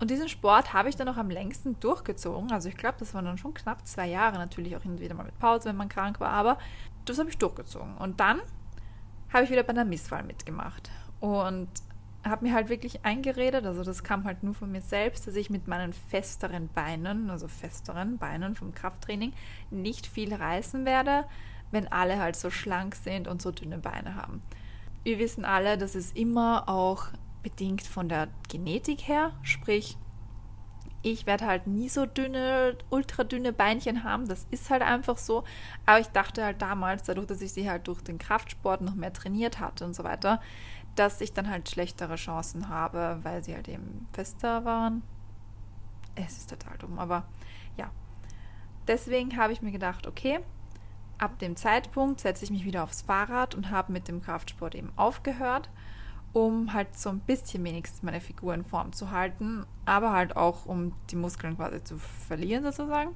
Und 0.00 0.10
diesen 0.10 0.30
Sport 0.30 0.72
habe 0.72 0.88
ich 0.88 0.96
dann 0.96 1.08
auch 1.10 1.18
am 1.18 1.28
längsten 1.28 1.78
durchgezogen. 1.80 2.50
Also 2.50 2.70
ich 2.70 2.78
glaube, 2.78 2.96
das 2.98 3.12
waren 3.12 3.26
dann 3.26 3.36
schon 3.36 3.52
knapp 3.52 3.86
zwei 3.86 4.06
Jahre, 4.06 4.38
natürlich 4.38 4.74
auch 4.74 4.82
hin 4.82 4.92
und 4.92 5.00
wieder 5.00 5.14
mal 5.14 5.26
mit 5.26 5.38
Pause, 5.38 5.68
wenn 5.68 5.76
man 5.76 5.90
krank 5.90 6.18
war, 6.18 6.30
aber 6.30 6.56
das 7.04 7.18
habe 7.18 7.28
ich 7.28 7.36
durchgezogen. 7.36 7.98
Und 7.98 8.20
dann 8.20 8.40
habe 9.32 9.44
ich 9.44 9.50
wieder 9.50 9.62
bei 9.62 9.70
einer 9.70 9.84
Misswahl 9.84 10.22
mitgemacht. 10.22 10.90
Und 11.20 11.68
habe 12.24 12.46
mir 12.46 12.54
halt 12.54 12.68
wirklich 12.68 13.04
eingeredet, 13.04 13.66
also 13.66 13.82
das 13.82 14.04
kam 14.04 14.24
halt 14.24 14.42
nur 14.42 14.54
von 14.54 14.70
mir 14.70 14.80
selbst, 14.80 15.26
dass 15.26 15.34
ich 15.34 15.50
mit 15.50 15.66
meinen 15.66 15.92
festeren 15.92 16.68
Beinen, 16.68 17.30
also 17.30 17.48
festeren 17.48 18.18
Beinen 18.18 18.54
vom 18.54 18.74
Krafttraining, 18.74 19.32
nicht 19.70 20.06
viel 20.06 20.32
reißen 20.32 20.84
werde, 20.84 21.24
wenn 21.72 21.90
alle 21.90 22.20
halt 22.20 22.36
so 22.36 22.50
schlank 22.50 22.94
sind 22.94 23.26
und 23.26 23.42
so 23.42 23.50
dünne 23.50 23.78
Beine 23.78 24.14
haben. 24.14 24.42
Wir 25.02 25.18
wissen 25.18 25.44
alle, 25.44 25.76
dass 25.76 25.96
es 25.96 26.12
immer 26.12 26.68
auch 26.68 27.06
bedingt 27.42 27.82
von 27.82 28.08
der 28.08 28.28
Genetik 28.48 29.08
her, 29.08 29.32
sprich, 29.42 29.96
ich 31.02 31.26
werde 31.26 31.46
halt 31.46 31.66
nie 31.66 31.88
so 31.88 32.06
dünne, 32.06 32.76
ultra 32.90 33.24
dünne 33.24 33.52
Beinchen 33.52 34.04
haben. 34.04 34.28
Das 34.28 34.46
ist 34.50 34.70
halt 34.70 34.82
einfach 34.82 35.18
so. 35.18 35.44
Aber 35.84 35.98
ich 35.98 36.08
dachte 36.08 36.44
halt 36.44 36.62
damals, 36.62 37.02
dadurch, 37.02 37.26
dass 37.26 37.42
ich 37.42 37.52
sie 37.52 37.68
halt 37.68 37.88
durch 37.88 38.02
den 38.02 38.18
Kraftsport 38.18 38.80
noch 38.80 38.94
mehr 38.94 39.12
trainiert 39.12 39.58
hatte 39.58 39.84
und 39.84 39.94
so 39.94 40.04
weiter, 40.04 40.40
dass 40.94 41.20
ich 41.20 41.32
dann 41.32 41.50
halt 41.50 41.68
schlechtere 41.68 42.14
Chancen 42.14 42.68
habe, 42.68 43.18
weil 43.22 43.42
sie 43.42 43.54
halt 43.54 43.68
eben 43.68 44.06
fester 44.12 44.64
waren. 44.64 45.02
Es 46.14 46.36
ist 46.36 46.50
total 46.50 46.78
dumm, 46.78 46.98
aber 46.98 47.24
ja. 47.76 47.90
Deswegen 48.86 49.36
habe 49.36 49.52
ich 49.52 49.62
mir 49.62 49.72
gedacht, 49.72 50.06
okay, 50.06 50.40
ab 51.18 51.38
dem 51.38 51.56
Zeitpunkt 51.56 52.20
setze 52.20 52.44
ich 52.44 52.50
mich 52.50 52.64
wieder 52.64 52.84
aufs 52.84 53.02
Fahrrad 53.02 53.54
und 53.54 53.70
habe 53.70 53.92
mit 53.92 54.08
dem 54.08 54.22
Kraftsport 54.22 54.74
eben 54.74 54.92
aufgehört 54.96 55.68
um 56.32 56.72
halt 56.72 56.96
so 56.96 57.10
ein 57.10 57.20
bisschen 57.20 57.62
wenigstens 57.64 58.02
meine 58.02 58.20
Figur 58.20 58.54
in 58.54 58.64
Form 58.64 58.92
zu 58.92 59.10
halten, 59.10 59.66
aber 59.84 60.12
halt 60.12 60.36
auch 60.36 60.66
um 60.66 60.92
die 61.10 61.16
Muskeln 61.16 61.56
quasi 61.56 61.84
zu 61.84 61.98
verlieren 61.98 62.64
sozusagen. 62.64 63.14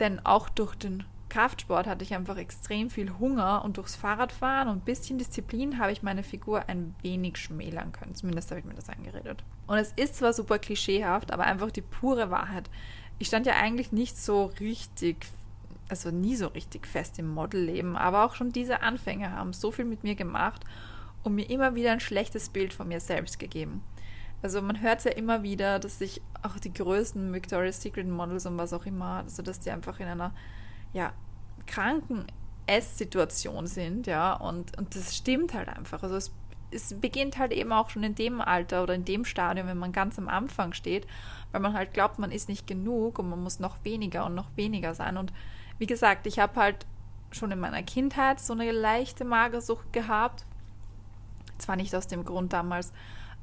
Denn 0.00 0.24
auch 0.24 0.48
durch 0.48 0.74
den 0.74 1.04
Kraftsport 1.28 1.86
hatte 1.86 2.04
ich 2.04 2.14
einfach 2.14 2.36
extrem 2.36 2.88
viel 2.88 3.18
Hunger 3.18 3.62
und 3.64 3.76
durchs 3.76 3.96
Fahrradfahren 3.96 4.68
und 4.68 4.78
ein 4.78 4.84
bisschen 4.84 5.18
Disziplin 5.18 5.78
habe 5.78 5.92
ich 5.92 6.02
meine 6.02 6.22
Figur 6.22 6.68
ein 6.68 6.94
wenig 7.02 7.36
schmälern 7.36 7.92
können. 7.92 8.14
Zumindest 8.14 8.50
habe 8.50 8.60
ich 8.60 8.66
mir 8.66 8.74
das 8.74 8.88
eingeredet. 8.88 9.44
Und 9.66 9.78
es 9.78 9.92
ist 9.96 10.16
zwar 10.16 10.32
super 10.32 10.58
klischeehaft, 10.58 11.32
aber 11.32 11.44
einfach 11.44 11.70
die 11.70 11.82
pure 11.82 12.30
Wahrheit. 12.30 12.70
Ich 13.18 13.26
stand 13.26 13.46
ja 13.46 13.54
eigentlich 13.54 13.92
nicht 13.92 14.16
so 14.16 14.46
richtig, 14.60 15.26
also 15.88 16.10
nie 16.10 16.36
so 16.36 16.46
richtig 16.46 16.86
fest 16.86 17.18
im 17.18 17.28
Modelleben, 17.28 17.96
aber 17.96 18.24
auch 18.24 18.34
schon 18.34 18.52
diese 18.52 18.82
Anfänge 18.82 19.32
haben 19.32 19.52
so 19.52 19.72
viel 19.72 19.84
mit 19.84 20.04
mir 20.04 20.14
gemacht 20.14 20.64
und 21.26 21.34
mir 21.34 21.50
immer 21.50 21.74
wieder 21.74 21.92
ein 21.92 22.00
schlechtes 22.00 22.48
Bild 22.48 22.72
von 22.72 22.88
mir 22.88 23.00
selbst 23.00 23.38
gegeben. 23.38 23.82
Also 24.42 24.62
man 24.62 24.80
hört 24.80 25.04
ja 25.04 25.10
immer 25.10 25.42
wieder, 25.42 25.78
dass 25.80 25.98
sich 25.98 26.22
auch 26.42 26.58
die 26.58 26.72
größten 26.72 27.32
Victoria's 27.32 27.82
Secret 27.82 28.06
Models 28.06 28.46
und 28.46 28.58
was 28.58 28.72
auch 28.72 28.86
immer, 28.86 29.24
also 29.24 29.42
dass 29.42 29.58
die 29.58 29.70
einfach 29.70 29.98
in 29.98 30.06
einer 30.06 30.32
ja, 30.92 31.12
kranken 31.66 32.26
Esssituation 32.66 33.66
sind, 33.66 34.06
ja, 34.06 34.34
und, 34.34 34.78
und 34.78 34.94
das 34.94 35.16
stimmt 35.16 35.54
halt 35.54 35.68
einfach. 35.68 36.02
Also 36.02 36.16
es, 36.16 36.32
es 36.70 36.94
beginnt 37.00 37.38
halt 37.38 37.52
eben 37.52 37.72
auch 37.72 37.90
schon 37.90 38.04
in 38.04 38.14
dem 38.14 38.40
Alter 38.40 38.84
oder 38.84 38.94
in 38.94 39.04
dem 39.04 39.24
Stadium, 39.24 39.66
wenn 39.66 39.78
man 39.78 39.92
ganz 39.92 40.18
am 40.18 40.28
Anfang 40.28 40.74
steht, 40.74 41.06
weil 41.50 41.60
man 41.60 41.74
halt 41.74 41.92
glaubt, 41.92 42.18
man 42.18 42.30
ist 42.30 42.48
nicht 42.48 42.66
genug 42.66 43.18
und 43.18 43.28
man 43.28 43.42
muss 43.42 43.58
noch 43.58 43.84
weniger 43.84 44.26
und 44.26 44.34
noch 44.34 44.50
weniger 44.56 44.94
sein. 44.94 45.16
Und 45.16 45.32
wie 45.78 45.86
gesagt, 45.86 46.26
ich 46.26 46.38
habe 46.38 46.54
halt 46.60 46.86
schon 47.32 47.50
in 47.50 47.58
meiner 47.58 47.82
Kindheit 47.82 48.38
so 48.38 48.52
eine 48.52 48.70
leichte 48.70 49.24
Magersucht 49.24 49.92
gehabt, 49.92 50.44
zwar 51.58 51.76
nicht 51.76 51.94
aus 51.94 52.06
dem 52.06 52.24
Grund 52.24 52.52
damals, 52.52 52.92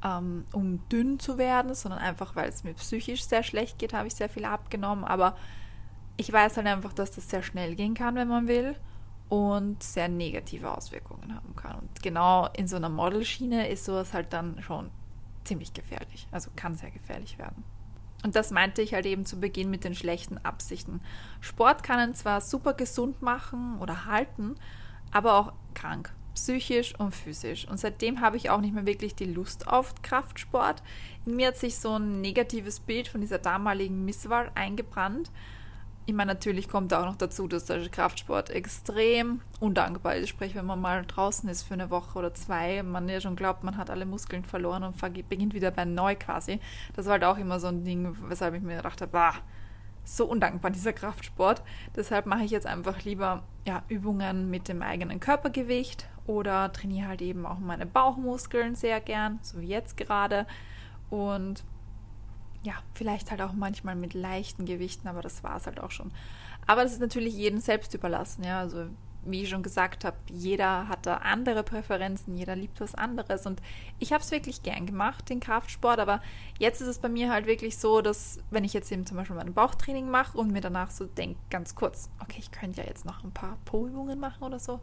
ähm, 0.04 0.46
um 0.54 0.88
dünn 0.90 1.20
zu 1.20 1.38
werden, 1.38 1.74
sondern 1.74 2.00
einfach, 2.00 2.36
weil 2.36 2.50
es 2.50 2.64
mir 2.64 2.74
psychisch 2.74 3.24
sehr 3.26 3.44
schlecht 3.44 3.80
geht, 3.80 3.94
habe 3.94 4.08
ich 4.08 4.16
sehr 4.16 4.30
viel 4.30 4.46
abgenommen. 4.46 5.06
Aber 5.06 5.36
ich 6.18 6.32
weiß 6.32 6.58
halt 6.58 6.68
einfach, 6.68 6.94
dass 6.94 7.12
das 7.12 7.30
sehr 7.30 7.44
schnell 7.44 7.76
gehen 7.76 7.94
kann, 7.94 8.16
wenn 8.16 8.28
man 8.28 8.48
will 8.48 8.76
und 9.30 9.82
sehr 9.82 10.10
negative 10.10 10.76
Auswirkungen 10.76 11.34
haben 11.34 11.56
kann. 11.56 11.80
Und 11.80 12.04
genau 12.04 12.48
in 12.56 12.68
so 12.68 12.76
einer 12.76 12.90
Modelschiene 12.90 13.70
ist 13.70 13.86
sowas 13.86 14.14
halt 14.14 14.34
dann 14.34 14.62
schon 14.62 14.92
ziemlich 15.44 15.74
gefährlich. 15.74 16.28
Also 16.32 16.52
kann 16.56 16.76
sehr 16.76 16.92
gefährlich 16.92 17.38
werden. 17.38 17.64
Und 18.24 18.36
das 18.36 18.52
meinte 18.52 18.82
ich 18.82 18.94
halt 18.94 19.06
eben 19.06 19.26
zu 19.26 19.40
Beginn 19.40 19.70
mit 19.70 19.84
den 19.84 19.96
schlechten 19.96 20.38
Absichten. 20.38 21.02
Sport 21.42 21.84
kann 21.84 22.10
ihn 22.10 22.16
zwar 22.16 22.42
super 22.42 22.74
gesund 22.74 23.22
machen 23.22 23.80
oder 23.80 24.06
halten, 24.06 24.56
aber 25.12 25.34
auch 25.34 25.54
krank 25.74 26.14
psychisch 26.34 26.98
und 27.00 27.14
physisch. 27.16 27.68
Und 27.68 27.80
seitdem 27.80 28.22
habe 28.22 28.38
ich 28.38 28.50
auch 28.50 28.62
nicht 28.62 28.74
mehr 28.74 28.86
wirklich 28.86 29.16
die 29.16 29.26
Lust 29.26 29.68
auf 29.68 29.94
Kraftsport. 30.02 30.84
In 31.26 31.36
mir 31.36 31.48
hat 31.48 31.58
sich 31.58 31.78
so 31.78 31.98
ein 31.98 32.22
negatives 32.22 32.80
Bild 32.80 33.08
von 33.08 33.22
dieser 33.22 33.40
damaligen 33.40 34.06
Misswahl 34.06 34.52
eingebrannt. 34.56 35.32
Ich 36.06 36.14
meine, 36.14 36.34
natürlich 36.34 36.68
kommt 36.68 36.94
auch 36.94 37.06
noch 37.06 37.16
dazu, 37.16 37.48
dass 37.48 37.64
der 37.66 37.88
Kraftsport 37.88 38.50
extrem 38.50 39.40
undankbar 39.62 40.18
ist. 40.18 40.28
Sprich, 40.28 40.54
wenn 40.54 40.66
man 40.66 40.82
mal 40.82 41.06
draußen 41.06 41.48
ist 41.48 41.64
für 41.64 41.76
eine 41.76 41.90
Woche 41.90 42.20
oder 42.20 42.34
zwei, 42.34 42.84
man 42.84 43.08
ja 43.08 43.22
schon 43.22 43.38
glaubt, 43.38 43.64
man 43.64 43.78
hat 43.78 43.90
alle 43.90 44.06
Muskeln 44.06 44.44
verloren 44.44 44.84
und 44.84 45.00
beginnt 45.30 45.54
wieder 45.54 45.72
bei 45.72 45.86
neu 45.86 46.16
quasi. 46.16 46.60
Das 46.94 47.06
war 47.06 47.14
halt 47.14 47.24
auch 47.24 47.38
immer 47.38 47.60
so 47.62 47.68
ein 47.68 47.86
Ding, 47.86 48.18
weshalb 48.28 48.54
ich 48.54 48.62
mir 48.62 48.76
gedacht 48.76 49.00
habe, 49.00 49.12
bah, 49.14 49.36
so 50.04 50.26
undankbar, 50.26 50.72
dieser 50.72 50.92
Kraftsport. 50.92 51.64
Deshalb 51.96 52.26
mache 52.26 52.44
ich 52.44 52.52
jetzt 52.52 52.68
einfach 52.68 53.04
lieber 53.04 53.44
ja, 53.66 53.84
Übungen 53.88 54.50
mit 54.50 54.68
dem 54.68 54.82
eigenen 54.82 55.22
Körpergewicht 55.22 56.10
oder 56.26 56.72
trainiere 56.72 57.10
halt 57.10 57.22
eben 57.22 57.46
auch 57.46 57.60
meine 57.60 57.86
Bauchmuskeln 57.86 58.76
sehr 58.76 59.02
gern, 59.02 59.40
so 59.42 59.60
wie 59.60 59.68
jetzt 59.68 59.98
gerade. 59.98 60.46
Und 61.10 61.64
ja, 62.64 62.74
vielleicht 62.94 63.30
halt 63.30 63.42
auch 63.42 63.54
manchmal 63.54 63.96
mit 63.96 64.14
leichten 64.14 64.66
Gewichten, 64.66 65.08
aber 65.08 65.22
das 65.22 65.44
war 65.44 65.58
es 65.58 65.66
halt 65.66 65.80
auch 65.80 65.92
schon. 65.92 66.12
Aber 66.66 66.84
das 66.84 66.94
ist 66.94 67.02
natürlich 67.02 67.36
jedem 67.36 67.60
selbst 67.60 67.94
überlassen, 67.94 68.44
ja. 68.44 68.60
Also 68.60 68.88
wie 69.26 69.44
ich 69.44 69.50
schon 69.50 69.64
gesagt 69.64 70.06
habe, 70.06 70.18
jeder 70.30 70.88
hat 70.88 71.06
da 71.06 71.18
andere 71.18 71.64
Präferenzen, 71.64 72.36
jeder 72.36 72.56
liebt 72.56 72.82
was 72.82 72.96
anderes. 72.96 73.46
Und 73.46 73.62
ich 74.00 74.14
habe 74.14 74.24
es 74.24 74.32
wirklich 74.32 74.64
gern 74.64 74.86
gemacht, 74.86 75.30
den 75.30 75.40
Kraftsport, 75.40 76.00
aber 76.00 76.22
jetzt 76.60 76.82
ist 76.82 76.88
es 76.88 77.00
bei 77.00 77.10
mir 77.10 77.32
halt 77.32 77.46
wirklich 77.46 77.78
so, 77.78 78.02
dass 78.02 78.40
wenn 78.52 78.64
ich 78.64 78.74
jetzt 78.74 78.92
eben 78.92 79.06
zum 79.06 79.18
Beispiel 79.18 79.36
mein 79.36 79.54
Bauchtraining 79.54 80.10
mache 80.10 80.38
und 80.38 80.52
mir 80.52 80.62
danach 80.62 80.92
so 80.92 81.06
denke, 81.06 81.40
ganz 81.50 81.76
kurz, 81.76 82.10
okay, 82.20 82.40
ich 82.40 82.52
könnte 82.52 82.82
ja 82.82 82.88
jetzt 82.88 83.06
noch 83.06 83.24
ein 83.24 83.32
paar 83.32 83.58
Po-Übungen 83.66 84.20
machen 84.20 84.44
oder 84.44 84.60
so, 84.60 84.80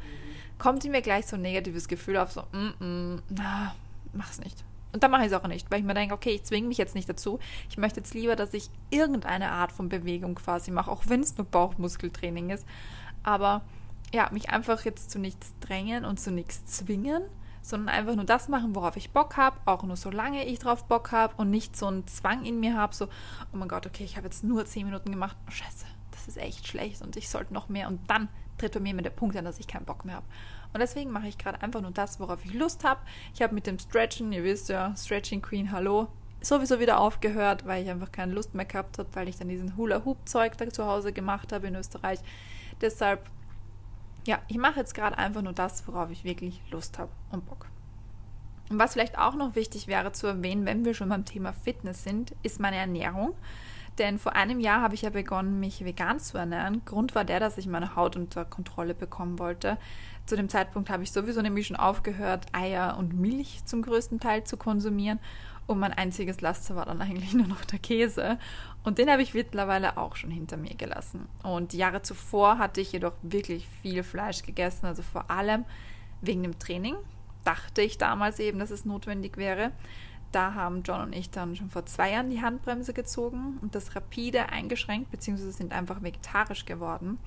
kommt 0.59 0.85
in 0.85 0.93
mir 0.93 1.03
gleich 1.03 1.27
so 1.27 1.37
ein 1.37 1.43
negatives 1.43 1.89
Gefühl 1.89 2.17
auf, 2.17 2.33
so, 2.33 2.43
mm 2.53 2.75
-mm, 2.81 3.23
na, 3.29 3.75
mach's 4.13 4.41
nicht. 4.41 4.65
Und 4.93 5.03
dann 5.05 5.11
mache 5.11 5.23
ich 5.23 5.29
es 5.29 5.33
auch 5.35 5.47
nicht, 5.47 5.71
weil 5.71 5.81
ich 5.81 5.85
mir 5.85 5.95
denke, 5.95 6.15
okay, 6.15 6.31
ich 6.31 6.45
zwinge 6.45 6.67
mich 6.67 6.79
jetzt 6.79 6.95
nicht 6.95 7.09
dazu. 7.09 7.39
Ich 7.69 7.79
möchte 7.79 8.01
jetzt 8.01 8.15
lieber, 8.15 8.35
dass 8.35 8.55
ich 8.55 8.71
irgendeine 8.91 9.53
Art 9.53 9.73
von 9.73 9.89
Bewegung 9.89 10.35
quasi 10.35 10.71
mache, 10.71 10.91
auch 10.91 11.05
wenn 11.07 11.21
es 11.21 11.37
nur 11.37 11.47
Bauchmuskeltraining 11.47 12.51
ist. 12.51 12.67
Aber 13.23 13.63
ja, 14.13 14.29
mich 14.33 14.51
einfach 14.51 14.85
jetzt 14.85 15.11
zu 15.11 15.19
nichts 15.19 15.55
drängen 15.61 16.05
und 16.05 16.19
zu 16.19 16.31
nichts 16.31 16.65
zwingen, 16.67 17.23
sondern 17.63 17.95
einfach 17.95 18.17
nur 18.17 18.25
das 18.25 18.49
machen, 18.49 18.75
worauf 18.75 18.97
ich 18.97 19.13
Bock 19.13 19.37
habe, 19.37 19.59
auch 19.67 19.83
nur 19.83 19.97
solange 19.97 20.47
ich 20.47 20.59
drauf 20.59 20.85
Bock 20.85 21.13
habe 21.13 21.35
und 21.37 21.51
nicht 21.51 21.77
so 21.77 21.87
einen 21.87 22.07
Zwang 22.07 22.45
in 22.45 22.59
mir 22.59 22.77
habe, 22.77 22.95
so, 22.95 23.07
oh 23.53 23.57
mein 23.57 23.69
Gott, 23.69 23.87
okay, 23.87 24.05
ich 24.05 24.17
habe 24.17 24.27
jetzt 24.27 24.45
nur 24.45 24.65
zehn 24.65 24.87
Minuten 24.87 25.11
gemacht, 25.11 25.37
oh, 25.47 25.51
scheiße, 25.51 25.87
das 26.11 26.29
ist 26.29 26.39
echt 26.39 26.67
schlecht 26.67 27.03
und 27.03 27.17
ich 27.17 27.29
sollte 27.29 27.55
noch 27.55 27.69
mehr 27.69 27.89
und 27.89 28.01
dann 28.09 28.29
tritt 28.59 28.75
bei 28.75 28.81
mir 28.81 28.95
mit 28.95 29.05
der 29.05 29.11
Punkt 29.11 29.37
an, 29.37 29.45
dass 29.45 29.59
ich 29.59 29.69
keinen 29.69 29.87
Bock 29.87 30.05
mehr 30.05 30.17
habe. 30.17 30.27
Und 30.73 30.81
deswegen 30.81 31.11
mache 31.11 31.27
ich 31.27 31.39
gerade 31.39 31.63
einfach 31.63 31.81
nur 31.81 31.91
das, 31.91 32.21
worauf 32.21 32.45
ich 32.45 32.55
Lust 32.55 32.85
habe. 32.85 33.01
Ich 33.35 33.43
habe 33.43 33.55
mit 33.55 33.67
dem 33.67 33.79
Stretchen, 33.79 34.33
ihr 34.33 34.45
wisst 34.45 34.69
ja, 34.69 34.95
Stretching 34.97 35.43
Queen, 35.43 35.73
hallo, 35.73 36.09
sowieso 36.41 36.79
wieder 36.79 37.01
aufgehört, 37.01 37.67
weil 37.67 37.83
ich 37.83 37.91
einfach 37.91 38.13
keine 38.13 38.33
Lust 38.35 38.55
mehr 38.55 38.67
gehabt 38.67 38.99
habe, 38.99 39.09
weil 39.15 39.29
ich 39.29 39.37
dann 39.37 39.49
diesen 39.49 39.77
Hula-Hoop-Zeug 39.77 40.57
da 40.57 40.69
zu 40.69 40.87
Hause 40.87 41.13
gemacht 41.13 41.53
habe 41.53 41.67
in 41.69 41.75
Österreich. 41.75 42.21
Deshalb 42.81 43.29
ja, 44.27 44.39
ich 44.49 44.59
mache 44.59 44.81
jetzt 44.81 44.95
gerade 44.95 45.19
einfach 45.19 45.43
nur 45.43 45.53
das, 45.53 45.87
worauf 45.87 46.11
ich 46.11 46.25
wirklich 46.25 46.61
Lust 46.71 46.99
habe 46.99 47.11
und 47.31 47.47
Bock. 47.47 47.67
Und 48.71 48.79
was 48.79 48.93
vielleicht 48.93 49.19
auch 49.19 49.35
noch 49.35 49.57
wichtig 49.57 49.89
wäre 49.89 50.13
zu 50.13 50.29
erwähnen, 50.29 50.65
wenn 50.65 50.85
wir 50.85 50.95
schon 50.95 51.09
beim 51.09 51.25
Thema 51.25 51.53
Fitness 51.53 52.05
sind, 52.05 52.35
ist 52.43 52.61
meine 52.61 52.77
Ernährung. 52.77 53.35
Denn 53.99 54.19
vor 54.19 54.35
einem 54.35 54.61
Jahr 54.61 54.81
habe 54.81 54.95
ich 54.95 55.03
ja 55.03 55.11
begonnen, 55.11 55.59
mich 55.59 55.85
vegan 55.85 56.21
zu 56.21 56.39
ernähren. 56.39 56.83
Grund 56.85 57.15
war 57.15 57.25
der, 57.25 57.41
dass 57.41 57.59
ich 57.59 57.67
meine 57.67 57.97
Haut 57.97 58.17
unter 58.17 58.45
Kontrolle 58.45 58.95
bekommen 58.95 59.39
wollte. 59.39 59.77
Zu 60.27 60.37
dem 60.37 60.49
Zeitpunkt 60.49 60.89
habe 60.91 61.03
ich 61.03 61.11
sowieso 61.11 61.43
nämlich 61.43 61.67
schon 61.67 61.77
aufgehört, 61.77 62.47
Eier 62.53 62.97
und 62.97 63.13
Milch 63.15 63.65
zum 63.65 63.83
größten 63.83 64.21
Teil 64.21 64.45
zu 64.45 64.57
konsumieren. 64.57 65.19
Und 65.71 65.79
mein 65.79 65.93
einziges 65.93 66.41
Laster 66.41 66.75
war 66.75 66.85
dann 66.85 67.01
eigentlich 67.01 67.33
nur 67.35 67.47
noch 67.47 67.65
der 67.65 67.79
Käse. 67.79 68.41
Und 68.83 68.99
den 68.99 69.09
habe 69.09 69.23
ich 69.23 69.35
mittlerweile 69.35 69.99
auch 69.99 70.17
schon 70.17 70.33
hinter 70.33 70.57
mir 70.57 70.75
gelassen. 70.75 71.29
Und 71.45 71.73
die 71.73 71.77
Jahre 71.77 72.03
zuvor 72.03 72.59
hatte 72.59 72.81
ich 72.81 72.91
jedoch 72.91 73.13
wirklich 73.23 73.69
viel 73.81 74.03
Fleisch 74.03 74.43
gegessen, 74.43 74.87
also 74.87 75.03
vor 75.03 75.31
allem 75.31 75.65
wegen 76.23 76.43
dem 76.43 76.59
Training. 76.59 76.97
Dachte 77.45 77.83
ich 77.83 77.99
damals 77.99 78.41
eben, 78.41 78.59
dass 78.59 78.73
es 78.73 78.85
notwendig 78.85 79.37
wäre. 79.37 79.71
Da 80.33 80.55
haben 80.55 80.83
John 80.83 81.03
und 81.03 81.13
ich 81.15 81.31
dann 81.31 81.55
schon 81.55 81.71
vor 81.71 81.87
zwei 81.87 82.11
Jahren 82.11 82.31
die 82.31 82.43
Handbremse 82.43 82.93
gezogen 82.93 83.59
und 83.63 83.77
das 83.77 83.95
rapide 83.95 84.49
eingeschränkt, 84.49 85.13
beziehungsweise 85.13 85.53
sind 85.53 85.73
einfach 85.73 86.03
vegetarisch 86.03 86.65
geworden, 86.65 87.21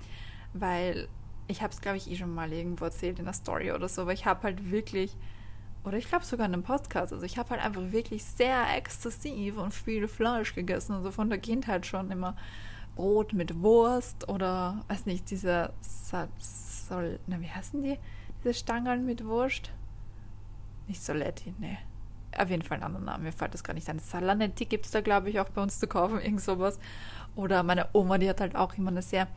weil 0.54 1.08
ich 1.48 1.62
habe 1.62 1.72
es, 1.72 1.80
glaube 1.80 1.96
ich, 1.96 2.12
eh 2.12 2.18
schon 2.18 2.36
mal 2.36 2.52
irgendwo 2.52 2.84
erzählt 2.84 3.20
in 3.20 3.26
der 3.26 3.34
Story 3.34 3.72
oder 3.72 3.88
so, 3.88 4.02
aber 4.02 4.12
ich 4.12 4.26
habe 4.26 4.44
halt 4.44 4.70
wirklich 4.70 5.16
oder 5.84 5.98
ich 5.98 6.08
glaube 6.08 6.26
sogar 6.26 6.46
in 6.46 6.54
einem 6.54 6.64
Podcast. 6.64 7.14
Also 7.14 7.26
ich 7.26 7.38
habe 7.38 7.52
halt 7.52 7.64
einfach 7.64 7.92
wirklich 7.92 8.24
sehr 8.24 8.76
exzessiv 8.76 9.58
und 9.58 9.74
viel 9.74 10.08
Fleisch 10.08 10.56
gegessen. 10.56 10.94
Also 10.94 11.12
von 11.12 11.30
der 11.30 11.40
Kindheit 11.40 11.86
schon 11.86 12.10
immer 12.10 12.36
Brot 12.96 13.34
mit 13.34 13.62
Wurst 13.62 14.30
oder, 14.30 14.84
weiß 14.88 15.06
nicht, 15.06 15.30
diese, 15.30 15.74
Sol, 16.88 17.20
na, 17.28 17.42
wie 17.42 17.50
heißen 17.50 17.82
die? 17.82 17.98
Diese 18.44 18.54
Stangeln 18.54 19.06
mit 19.06 19.26
Wurst? 19.26 19.72
Nicht 20.88 21.04
Soletti, 21.04 21.54
ne. 21.60 21.78
Auf 22.38 22.50
jeden 22.50 22.64
Fall 22.64 22.78
ein 22.78 22.84
anderer 22.84 23.04
Name, 23.04 23.26
mir 23.26 23.32
fällt 23.32 23.54
das 23.54 23.64
gar 23.64 23.74
nicht 23.74 23.88
ein. 23.90 24.00
Salanetti 24.00 24.66
gibt 24.66 24.86
es 24.86 24.92
da, 24.92 25.02
glaube 25.02 25.30
ich, 25.30 25.40
auch 25.40 25.50
bei 25.50 25.62
uns 25.62 25.80
zu 25.80 25.88
kaufen, 25.88 26.20
irgend 26.20 26.42
sowas. 26.42 26.80
Oder 27.36 27.62
meine 27.64 27.90
Oma, 27.94 28.18
die 28.18 28.30
hat 28.30 28.42
halt 28.42 28.56
auch 28.56 28.76
immer 28.76 28.90
eine 28.90 29.02
sehr 29.02 29.28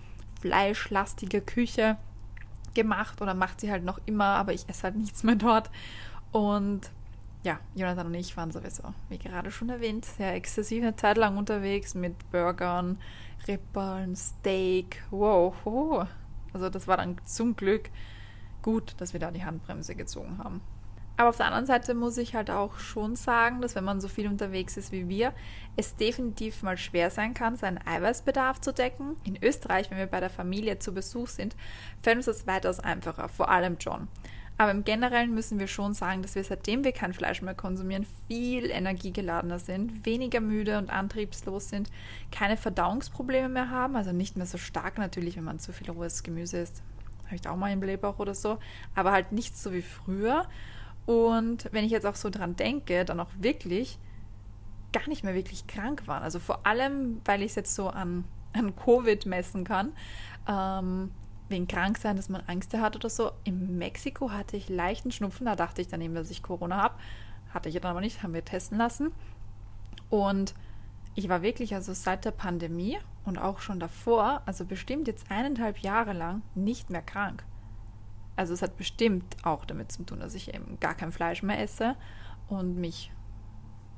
fleischlastige 0.41 1.41
Küche 1.41 1.99
gemacht 2.75 3.21
oder 3.21 3.35
macht 3.35 3.61
sie 3.61 3.71
halt 3.71 3.85
noch 3.85 4.01
immer, 4.07 4.25
aber 4.25 4.53
ich 4.53 4.69
esse 4.69 4.85
halt 4.85 4.97
nichts 4.97 5.23
mehr 5.25 5.35
dort. 5.37 5.71
Und 6.37 6.91
ja, 7.45 7.59
Jonathan 7.75 8.09
und 8.09 8.15
ich 8.15 8.37
waren 8.37 8.51
sowieso, 8.51 8.83
wie 9.09 9.17
gerade 9.17 9.51
schon 9.51 9.71
erwähnt, 9.71 10.05
sehr 10.05 10.35
exzessiv 10.35 10.83
eine 10.83 10.95
Zeit 10.95 11.17
lang 11.17 11.39
unterwegs 11.39 11.95
mit 11.95 12.31
Burgern, 12.31 12.99
Rippeln, 13.49 14.15
Steak. 14.15 15.03
Wow, 15.11 15.55
wow. 15.65 16.07
Also 16.53 16.69
das 16.69 16.87
war 16.87 16.99
dann 16.99 17.17
zum 17.25 17.57
Glück 17.57 17.89
gut, 18.61 18.97
dass 18.99 19.15
wir 19.15 19.21
da 19.21 19.31
die 19.31 19.47
Handbremse 19.47 19.95
gezogen 19.95 20.37
haben. 20.37 20.61
Aber 21.17 21.31
auf 21.31 21.39
der 21.39 21.47
anderen 21.47 21.65
Seite 21.65 21.95
muss 21.95 22.19
ich 22.19 22.35
halt 22.35 22.51
auch 22.51 22.79
schon 22.79 23.17
sagen, 23.17 23.63
dass 23.63 23.75
wenn 23.75 23.85
man 23.85 24.03
so 24.03 24.09
viel 24.09 24.29
unterwegs 24.29 24.77
ist 24.77 24.93
wie 24.93 25.09
wir, 25.09 25.33
es 25.77 25.97
definitiv 25.97 26.63
mal 26.63 26.77
schwer 26.77 27.09
sein 27.09 27.33
kann, 27.33 27.57
seinen 27.57 27.79
Eiweißbedarf 27.79 28.61
zu 28.61 28.75
decken. 28.75 29.17
In 29.25 29.43
Österreich, 29.43 29.91
wenn 29.91 29.97
wir 29.97 30.07
bei 30.07 30.21
der 30.21 30.29
Familie 30.29 30.79
zu 30.81 30.93
Besuch 30.93 31.29
sind, 31.29 31.57
fällt 32.03 32.19
uns 32.19 32.27
das 32.27 32.47
weitaus 32.47 32.79
einfacher, 32.79 33.31
vor 33.31 33.49
allem 33.49 33.79
John. 33.81 34.09
Aber 34.59 34.71
im 34.71 34.85
Generellen 34.85 35.35
müssen 35.35 35.59
wir 35.59 35.67
schon 35.67 35.93
sagen, 35.93 36.23
dass 36.23 36.35
wir 36.35 36.43
seitdem 36.43 36.83
wir 36.83 36.93
kein 36.93 37.13
Fleisch 37.13 37.43
mehr 37.43 37.55
konsumieren, 37.55 38.07
viel 38.27 38.71
energiegeladener 38.71 39.59
sind, 39.59 40.07
weniger 40.07 40.41
müde 40.41 40.79
und 40.79 40.89
antriebslos 40.89 41.69
sind, 41.69 41.91
keine 42.31 42.57
Verdauungsprobleme 42.57 43.51
mehr 43.51 43.71
haben, 43.71 43.97
also 43.97 44.13
nicht 44.13 44.37
mehr 44.37 44.47
so 44.47 44.57
stark 44.57 44.97
natürlich, 44.97 45.37
wenn 45.37 45.45
man 45.45 45.59
zu 45.59 45.73
viel 45.73 45.91
rohes 45.91 46.23
Gemüse 46.23 46.59
isst. 46.59 46.83
Habe 47.27 47.35
ich 47.35 47.43
da 47.43 47.51
auch 47.51 47.57
mal 47.57 47.73
im 47.73 47.81
Blähbauch 47.81 48.19
oder 48.19 48.35
so, 48.35 48.59
aber 48.95 49.13
halt 49.13 49.33
nicht 49.33 49.59
so 49.59 49.73
wie 49.73 49.83
früher. 49.83 50.47
Und 51.05 51.69
wenn 51.73 51.85
ich 51.85 51.91
jetzt 51.91 52.07
auch 52.07 52.15
so 52.15 52.31
dran 52.31 52.57
denke, 52.57 53.05
dann 53.05 53.21
auch 53.21 53.31
wirklich 53.39 53.99
gar 54.93 55.07
nicht 55.09 55.23
mehr 55.23 55.35
wirklich 55.35 55.67
krank 55.67 56.07
waren. 56.07 56.23
Also 56.23 56.39
vor 56.39 56.67
allem, 56.67 57.21
weil 57.25 57.43
ich 57.43 57.51
es 57.51 57.55
jetzt 57.57 57.75
so 57.75 57.89
an, 57.89 58.25
an 58.55 58.75
Covid 58.75 59.27
messen 59.27 59.65
kann. 59.65 59.93
Ähm, 60.49 61.11
wegen 61.49 61.69
krank 61.69 61.99
sein, 61.99 62.17
dass 62.17 62.29
man 62.29 62.43
Angst 62.47 62.75
hat 62.75 62.97
oder 62.97 63.09
so. 63.09 63.33
In 63.45 63.79
Mexiko 63.79 64.31
hatte 64.31 64.57
ich 64.57 64.69
leichten 64.69 65.11
Schnupfen, 65.11 65.47
da 65.47 65.57
dachte 65.57 65.81
ich 65.81 65.89
dann 65.89 66.01
eben, 66.01 66.15
dass 66.15 66.31
ich 66.31 66.43
Corona 66.43 66.83
habe. 66.83 66.95
Hatte 67.53 67.69
ich 67.69 67.75
dann 67.77 67.91
aber 67.91 68.01
nicht, 68.01 68.23
haben 68.23 68.35
wir 68.35 68.45
testen 68.45 68.79
lassen. 68.79 69.13
Und 70.11 70.55
ich 71.15 71.29
war 71.29 71.43
wirklich, 71.43 71.75
also 71.75 71.95
seit 71.95 72.25
der 72.25 72.31
Pandemie 72.31 72.99
und 73.25 73.39
auch 73.39 73.61
schon 73.61 73.81
davor, 73.81 74.43
also 74.47 74.65
bestimmt 74.65 75.09
jetzt 75.09 75.31
eineinhalb 75.31 75.79
Jahre 75.79 76.13
lang 76.13 76.43
nicht 76.55 76.91
mehr 76.91 77.03
krank. 77.03 77.45
Also 78.37 78.53
es 78.53 78.61
hat 78.61 78.77
bestimmt 78.77 79.37
auch 79.43 79.65
damit 79.65 79.91
zu 79.91 80.05
tun, 80.05 80.21
dass 80.21 80.35
ich 80.35 80.55
eben 80.55 80.79
gar 80.79 80.95
kein 80.95 81.11
Fleisch 81.11 81.43
mehr 81.43 81.59
esse 81.61 81.97
und 82.49 82.77
mich 82.77 83.11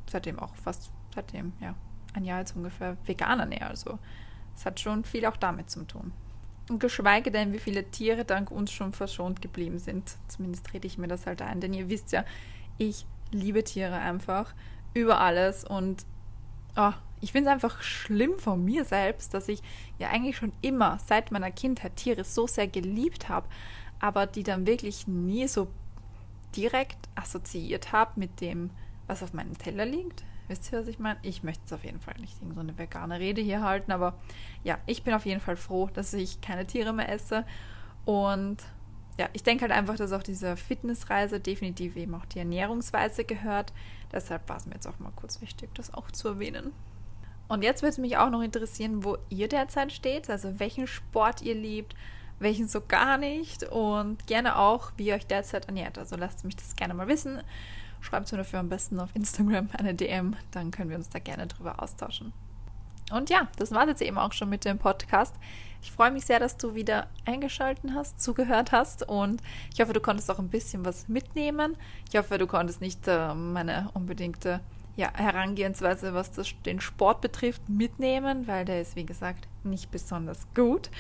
seitdem 0.09 0.39
auch 0.39 0.55
fast, 0.55 0.93
seitdem, 1.15 1.53
ja, 1.61 1.75
ein 2.15 2.25
Jahr 2.25 2.39
jetzt 2.39 2.57
ungefähr 2.57 2.97
vegan 3.05 3.41
ernähre. 3.41 3.67
Also 3.67 3.99
es 4.55 4.65
hat 4.65 4.81
schon 4.81 5.05
viel 5.05 5.27
auch 5.27 5.37
damit 5.37 5.71
zu 5.71 5.85
tun. 5.85 6.13
Und 6.69 6.81
geschweige 6.81 7.31
denn, 7.31 7.53
wie 7.53 7.59
viele 7.59 7.91
Tiere 7.91 8.25
dank 8.25 8.51
uns 8.51 8.71
schon 8.71 8.93
verschont 8.93 9.41
geblieben 9.41 9.79
sind. 9.79 10.17
Zumindest 10.29 10.73
rede 10.75 10.87
ich 10.87 10.99
mir 10.99 11.09
das 11.09 11.27
halt 11.27 11.41
ein, 11.41 11.61
denn 11.61 11.73
ihr 11.73 11.89
wisst 11.89 12.13
ja, 12.13 12.25
ich 12.77 13.07
liebe 13.33 13.65
Tiere 13.65 13.97
einfach 13.97 14.55
über 14.95 15.21
alles 15.21 15.65
und 15.65 16.05
oh, 16.77 16.93
ich 17.21 17.33
finde 17.33 17.49
es 17.49 17.55
einfach 17.55 17.83
schlimm 17.83 18.39
von 18.39 18.65
mir 18.65 18.85
selbst, 18.85 19.35
dass 19.35 19.49
ich 19.49 19.61
ja 19.99 20.09
eigentlich 20.09 20.37
schon 20.37 20.53
immer 20.63 20.99
seit 21.05 21.31
meiner 21.33 21.51
Kindheit 21.51 21.97
Tiere 21.97 22.25
so 22.25 22.47
sehr 22.47 22.69
geliebt 22.69 23.29
habe, 23.29 23.49
aber 23.99 24.27
die 24.27 24.43
dann 24.45 24.67
wirklich 24.67 25.07
nie 25.09 25.49
so 25.49 25.69
direkt 26.57 26.99
assoziiert 27.15 27.93
habe 27.93 28.13
mit 28.17 28.41
dem, 28.41 28.71
was 29.07 29.23
auf 29.23 29.33
meinem 29.33 29.59
Teller 29.59 29.85
liegt. 29.85 30.25
Wisst 30.49 30.73
ihr, 30.73 30.81
was 30.81 30.89
ich 30.89 30.99
meine? 30.99 31.19
Ich 31.23 31.43
möchte 31.43 31.63
es 31.67 31.73
auf 31.73 31.85
jeden 31.85 32.01
Fall 32.01 32.15
nicht 32.19 32.41
in 32.43 32.53
so 32.55 32.61
eine 32.61 32.77
vegane 32.77 33.21
Rede 33.21 33.41
hier 33.43 33.63
halten, 33.63 33.93
aber 33.93 34.19
ja, 34.65 34.79
ich 34.87 35.03
bin 35.03 35.15
auf 35.15 35.27
jeden 35.27 35.41
Fall 35.41 35.57
froh, 35.57 35.89
dass 35.93 36.15
ich 36.15 36.41
keine 36.41 36.67
Tiere 36.67 36.93
mehr 36.93 37.11
esse. 37.11 37.45
Und 38.05 38.59
ja, 39.19 39.29
ich 39.33 39.43
denke 39.43 39.63
halt 39.63 39.73
einfach, 39.73 39.97
dass 39.97 40.13
auch 40.13 40.23
diese 40.23 40.57
Fitnessreise 40.57 41.41
definitiv 41.41 41.97
eben 41.97 42.15
auch 42.15 42.25
die 42.25 42.39
Ernährungsweise 42.39 43.25
gehört. 43.25 43.73
Deshalb 44.13 44.49
war 44.49 44.57
es 44.57 44.67
mir 44.67 44.75
jetzt 44.75 44.87
auch 44.87 44.99
mal 44.99 45.13
kurz 45.15 45.41
wichtig, 45.41 45.71
das 45.75 45.93
auch 45.93 46.11
zu 46.11 46.29
erwähnen. 46.29 46.73
Und 47.49 47.63
jetzt 47.63 47.83
würde 47.83 47.91
es 47.91 47.99
mich 47.99 48.17
auch 48.17 48.31
noch 48.31 48.43
interessieren, 48.43 49.05
wo 49.05 49.19
ihr 49.29 49.49
derzeit 49.49 49.93
steht, 49.93 50.31
also 50.31 50.61
welchen 50.61 50.87
Sport 50.87 51.43
ihr 51.43 51.55
liebt, 51.55 51.95
welchen 52.39 52.69
so 52.69 52.81
gar 52.81 53.19
nicht 53.19 53.65
und 53.65 54.27
gerne 54.27 54.57
auch, 54.59 54.93
wie 54.97 55.09
ihr 55.09 55.15
euch 55.15 55.27
derzeit 55.27 55.67
ernährt. 55.67 55.99
Also 55.99 56.17
lasst 56.17 56.45
mich 56.45 56.57
das 56.57 56.77
gerne 56.77 56.95
mal 56.95 57.09
wissen. 57.09 57.41
Schreibt 58.01 58.31
mir 58.33 58.39
dafür 58.39 58.61
am 58.61 58.69
besten 58.69 59.01
auf 59.01 59.11
Instagram 59.15 59.69
eine 59.79 59.95
DM, 59.95 60.37
dann 60.51 60.71
können 60.71 60.91
wir 60.91 60.97
uns 60.97 61.09
da 61.09 61.19
gerne 61.19 61.47
drüber 61.47 61.83
austauschen. 61.83 62.33
Und 63.11 63.31
ja, 63.31 63.49
das 63.57 63.73
war 63.73 63.89
jetzt 63.89 64.03
eben 64.03 64.19
auch 64.19 64.33
schon 64.33 64.51
mit 64.51 64.65
dem 64.65 64.79
Podcast. 64.79 65.35
Ich 65.83 65.93
freue 65.93 66.11
mich 66.11 66.27
sehr, 66.27 66.41
dass 66.41 66.57
du 66.57 66.75
wieder 66.75 67.07
eingeschaltet 67.25 67.93
hast, 67.95 68.21
zugehört 68.21 68.73
hast 68.73 69.09
und 69.09 69.41
ich 69.73 69.81
hoffe, 69.81 69.93
du 69.93 70.01
konntest 70.01 70.31
auch 70.31 70.39
ein 70.39 70.49
bisschen 70.49 70.85
was 70.85 71.09
mitnehmen. 71.09 71.77
Ich 72.11 72.19
hoffe, 72.19 72.37
du 72.37 72.47
konntest 72.47 72.81
nicht 72.81 73.07
äh, 73.07 73.35
meine 73.35 73.91
unbedingte 73.95 74.61
ja, 74.99 75.13
Herangehensweise, 75.15 76.13
was 76.13 76.33
das, 76.33 76.49
den 76.67 76.81
Sport 76.81 77.21
betrifft, 77.21 77.69
mitnehmen, 77.69 78.49
weil 78.49 78.65
der 78.65 78.81
ist, 78.81 78.97
wie 78.97 79.07
gesagt, 79.07 79.47
nicht 79.63 79.93
besonders 79.93 80.49
gut. 80.57 80.91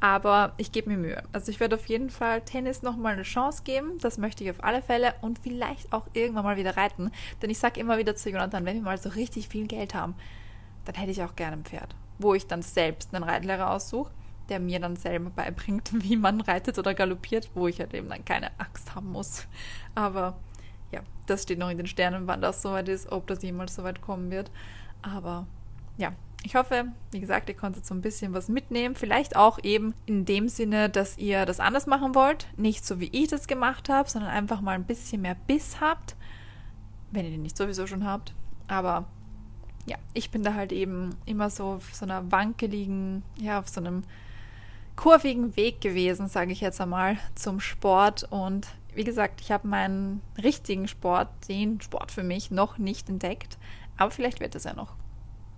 Aber 0.00 0.52
ich 0.58 0.70
gebe 0.70 0.90
mir 0.90 0.98
Mühe. 0.98 1.22
Also 1.32 1.50
ich 1.50 1.58
werde 1.58 1.76
auf 1.76 1.86
jeden 1.86 2.10
Fall 2.10 2.42
Tennis 2.42 2.82
nochmal 2.82 3.14
eine 3.14 3.22
Chance 3.22 3.62
geben. 3.64 3.96
Das 4.02 4.18
möchte 4.18 4.44
ich 4.44 4.50
auf 4.50 4.62
alle 4.62 4.82
Fälle 4.82 5.14
und 5.22 5.38
vielleicht 5.38 5.94
auch 5.94 6.06
irgendwann 6.12 6.44
mal 6.44 6.58
wieder 6.58 6.76
reiten. 6.76 7.10
Denn 7.40 7.48
ich 7.48 7.58
sage 7.58 7.80
immer 7.80 7.96
wieder 7.96 8.14
zu 8.14 8.28
Jonathan, 8.28 8.66
wenn 8.66 8.76
wir 8.76 8.82
mal 8.82 8.98
so 8.98 9.08
richtig 9.08 9.48
viel 9.48 9.66
Geld 9.66 9.94
haben, 9.94 10.14
dann 10.84 10.96
hätte 10.96 11.12
ich 11.12 11.22
auch 11.22 11.34
gerne 11.34 11.56
ein 11.56 11.64
Pferd, 11.64 11.96
wo 12.18 12.34
ich 12.34 12.46
dann 12.46 12.60
selbst 12.60 13.14
einen 13.14 13.24
Reitlehrer 13.24 13.70
aussuche, 13.70 14.10
der 14.50 14.60
mir 14.60 14.78
dann 14.78 14.96
selber 14.96 15.30
beibringt, 15.30 15.90
wie 15.94 16.16
man 16.16 16.42
reitet 16.42 16.78
oder 16.78 16.92
galoppiert, 16.92 17.48
wo 17.54 17.66
ich 17.66 17.80
halt 17.80 17.94
eben 17.94 18.10
dann 18.10 18.26
keine 18.26 18.50
Angst 18.60 18.94
haben 18.94 19.10
muss. 19.10 19.46
Aber 19.94 20.36
ja, 20.92 21.00
das 21.26 21.42
steht 21.42 21.58
noch 21.58 21.70
in 21.70 21.76
den 21.76 21.86
Sternen, 21.86 22.26
wann 22.26 22.40
das 22.40 22.62
soweit 22.62 22.88
ist, 22.88 23.10
ob 23.12 23.26
das 23.26 23.42
jemals 23.42 23.74
soweit 23.74 24.00
kommen 24.00 24.30
wird. 24.30 24.50
Aber 25.02 25.46
ja, 25.96 26.12
ich 26.44 26.54
hoffe, 26.54 26.86
wie 27.10 27.20
gesagt, 27.20 27.48
ihr 27.48 27.56
konntet 27.56 27.84
so 27.84 27.94
ein 27.94 28.00
bisschen 28.00 28.32
was 28.32 28.48
mitnehmen. 28.48 28.94
Vielleicht 28.94 29.36
auch 29.36 29.58
eben 29.62 29.94
in 30.06 30.24
dem 30.24 30.48
Sinne, 30.48 30.88
dass 30.88 31.18
ihr 31.18 31.46
das 31.46 31.60
anders 31.60 31.86
machen 31.86 32.14
wollt. 32.14 32.46
Nicht 32.56 32.86
so, 32.86 33.00
wie 33.00 33.10
ich 33.12 33.28
das 33.28 33.48
gemacht 33.48 33.88
habe, 33.88 34.08
sondern 34.08 34.30
einfach 34.30 34.60
mal 34.60 34.72
ein 34.72 34.84
bisschen 34.84 35.22
mehr 35.22 35.34
Biss 35.34 35.80
habt. 35.80 36.16
Wenn 37.10 37.24
ihr 37.24 37.32
den 37.32 37.42
nicht 37.42 37.56
sowieso 37.56 37.86
schon 37.86 38.06
habt. 38.06 38.34
Aber 38.68 39.06
ja, 39.86 39.96
ich 40.14 40.30
bin 40.30 40.42
da 40.42 40.54
halt 40.54 40.72
eben 40.72 41.16
immer 41.26 41.50
so 41.50 41.64
auf 41.64 41.94
so 41.94 42.04
einer 42.04 42.30
wankeligen, 42.30 43.24
ja, 43.38 43.58
auf 43.58 43.68
so 43.68 43.80
einem 43.80 44.04
kurvigen 44.94 45.56
Weg 45.56 45.80
gewesen, 45.80 46.28
sage 46.28 46.52
ich 46.52 46.60
jetzt 46.60 46.80
einmal, 46.80 47.18
zum 47.34 47.58
Sport. 47.58 48.28
Und 48.30 48.68
wie 48.94 49.04
gesagt, 49.04 49.40
ich 49.40 49.52
habe 49.52 49.68
meinen 49.68 50.22
richtigen 50.42 50.88
Sport, 50.88 51.28
den 51.48 51.80
Sport 51.80 52.10
für 52.10 52.22
mich, 52.22 52.50
noch 52.50 52.78
nicht 52.78 53.08
entdeckt. 53.08 53.58
Aber 53.96 54.10
vielleicht 54.10 54.40
wird 54.40 54.54
es 54.54 54.64
ja 54.64 54.74
noch. 54.74 54.94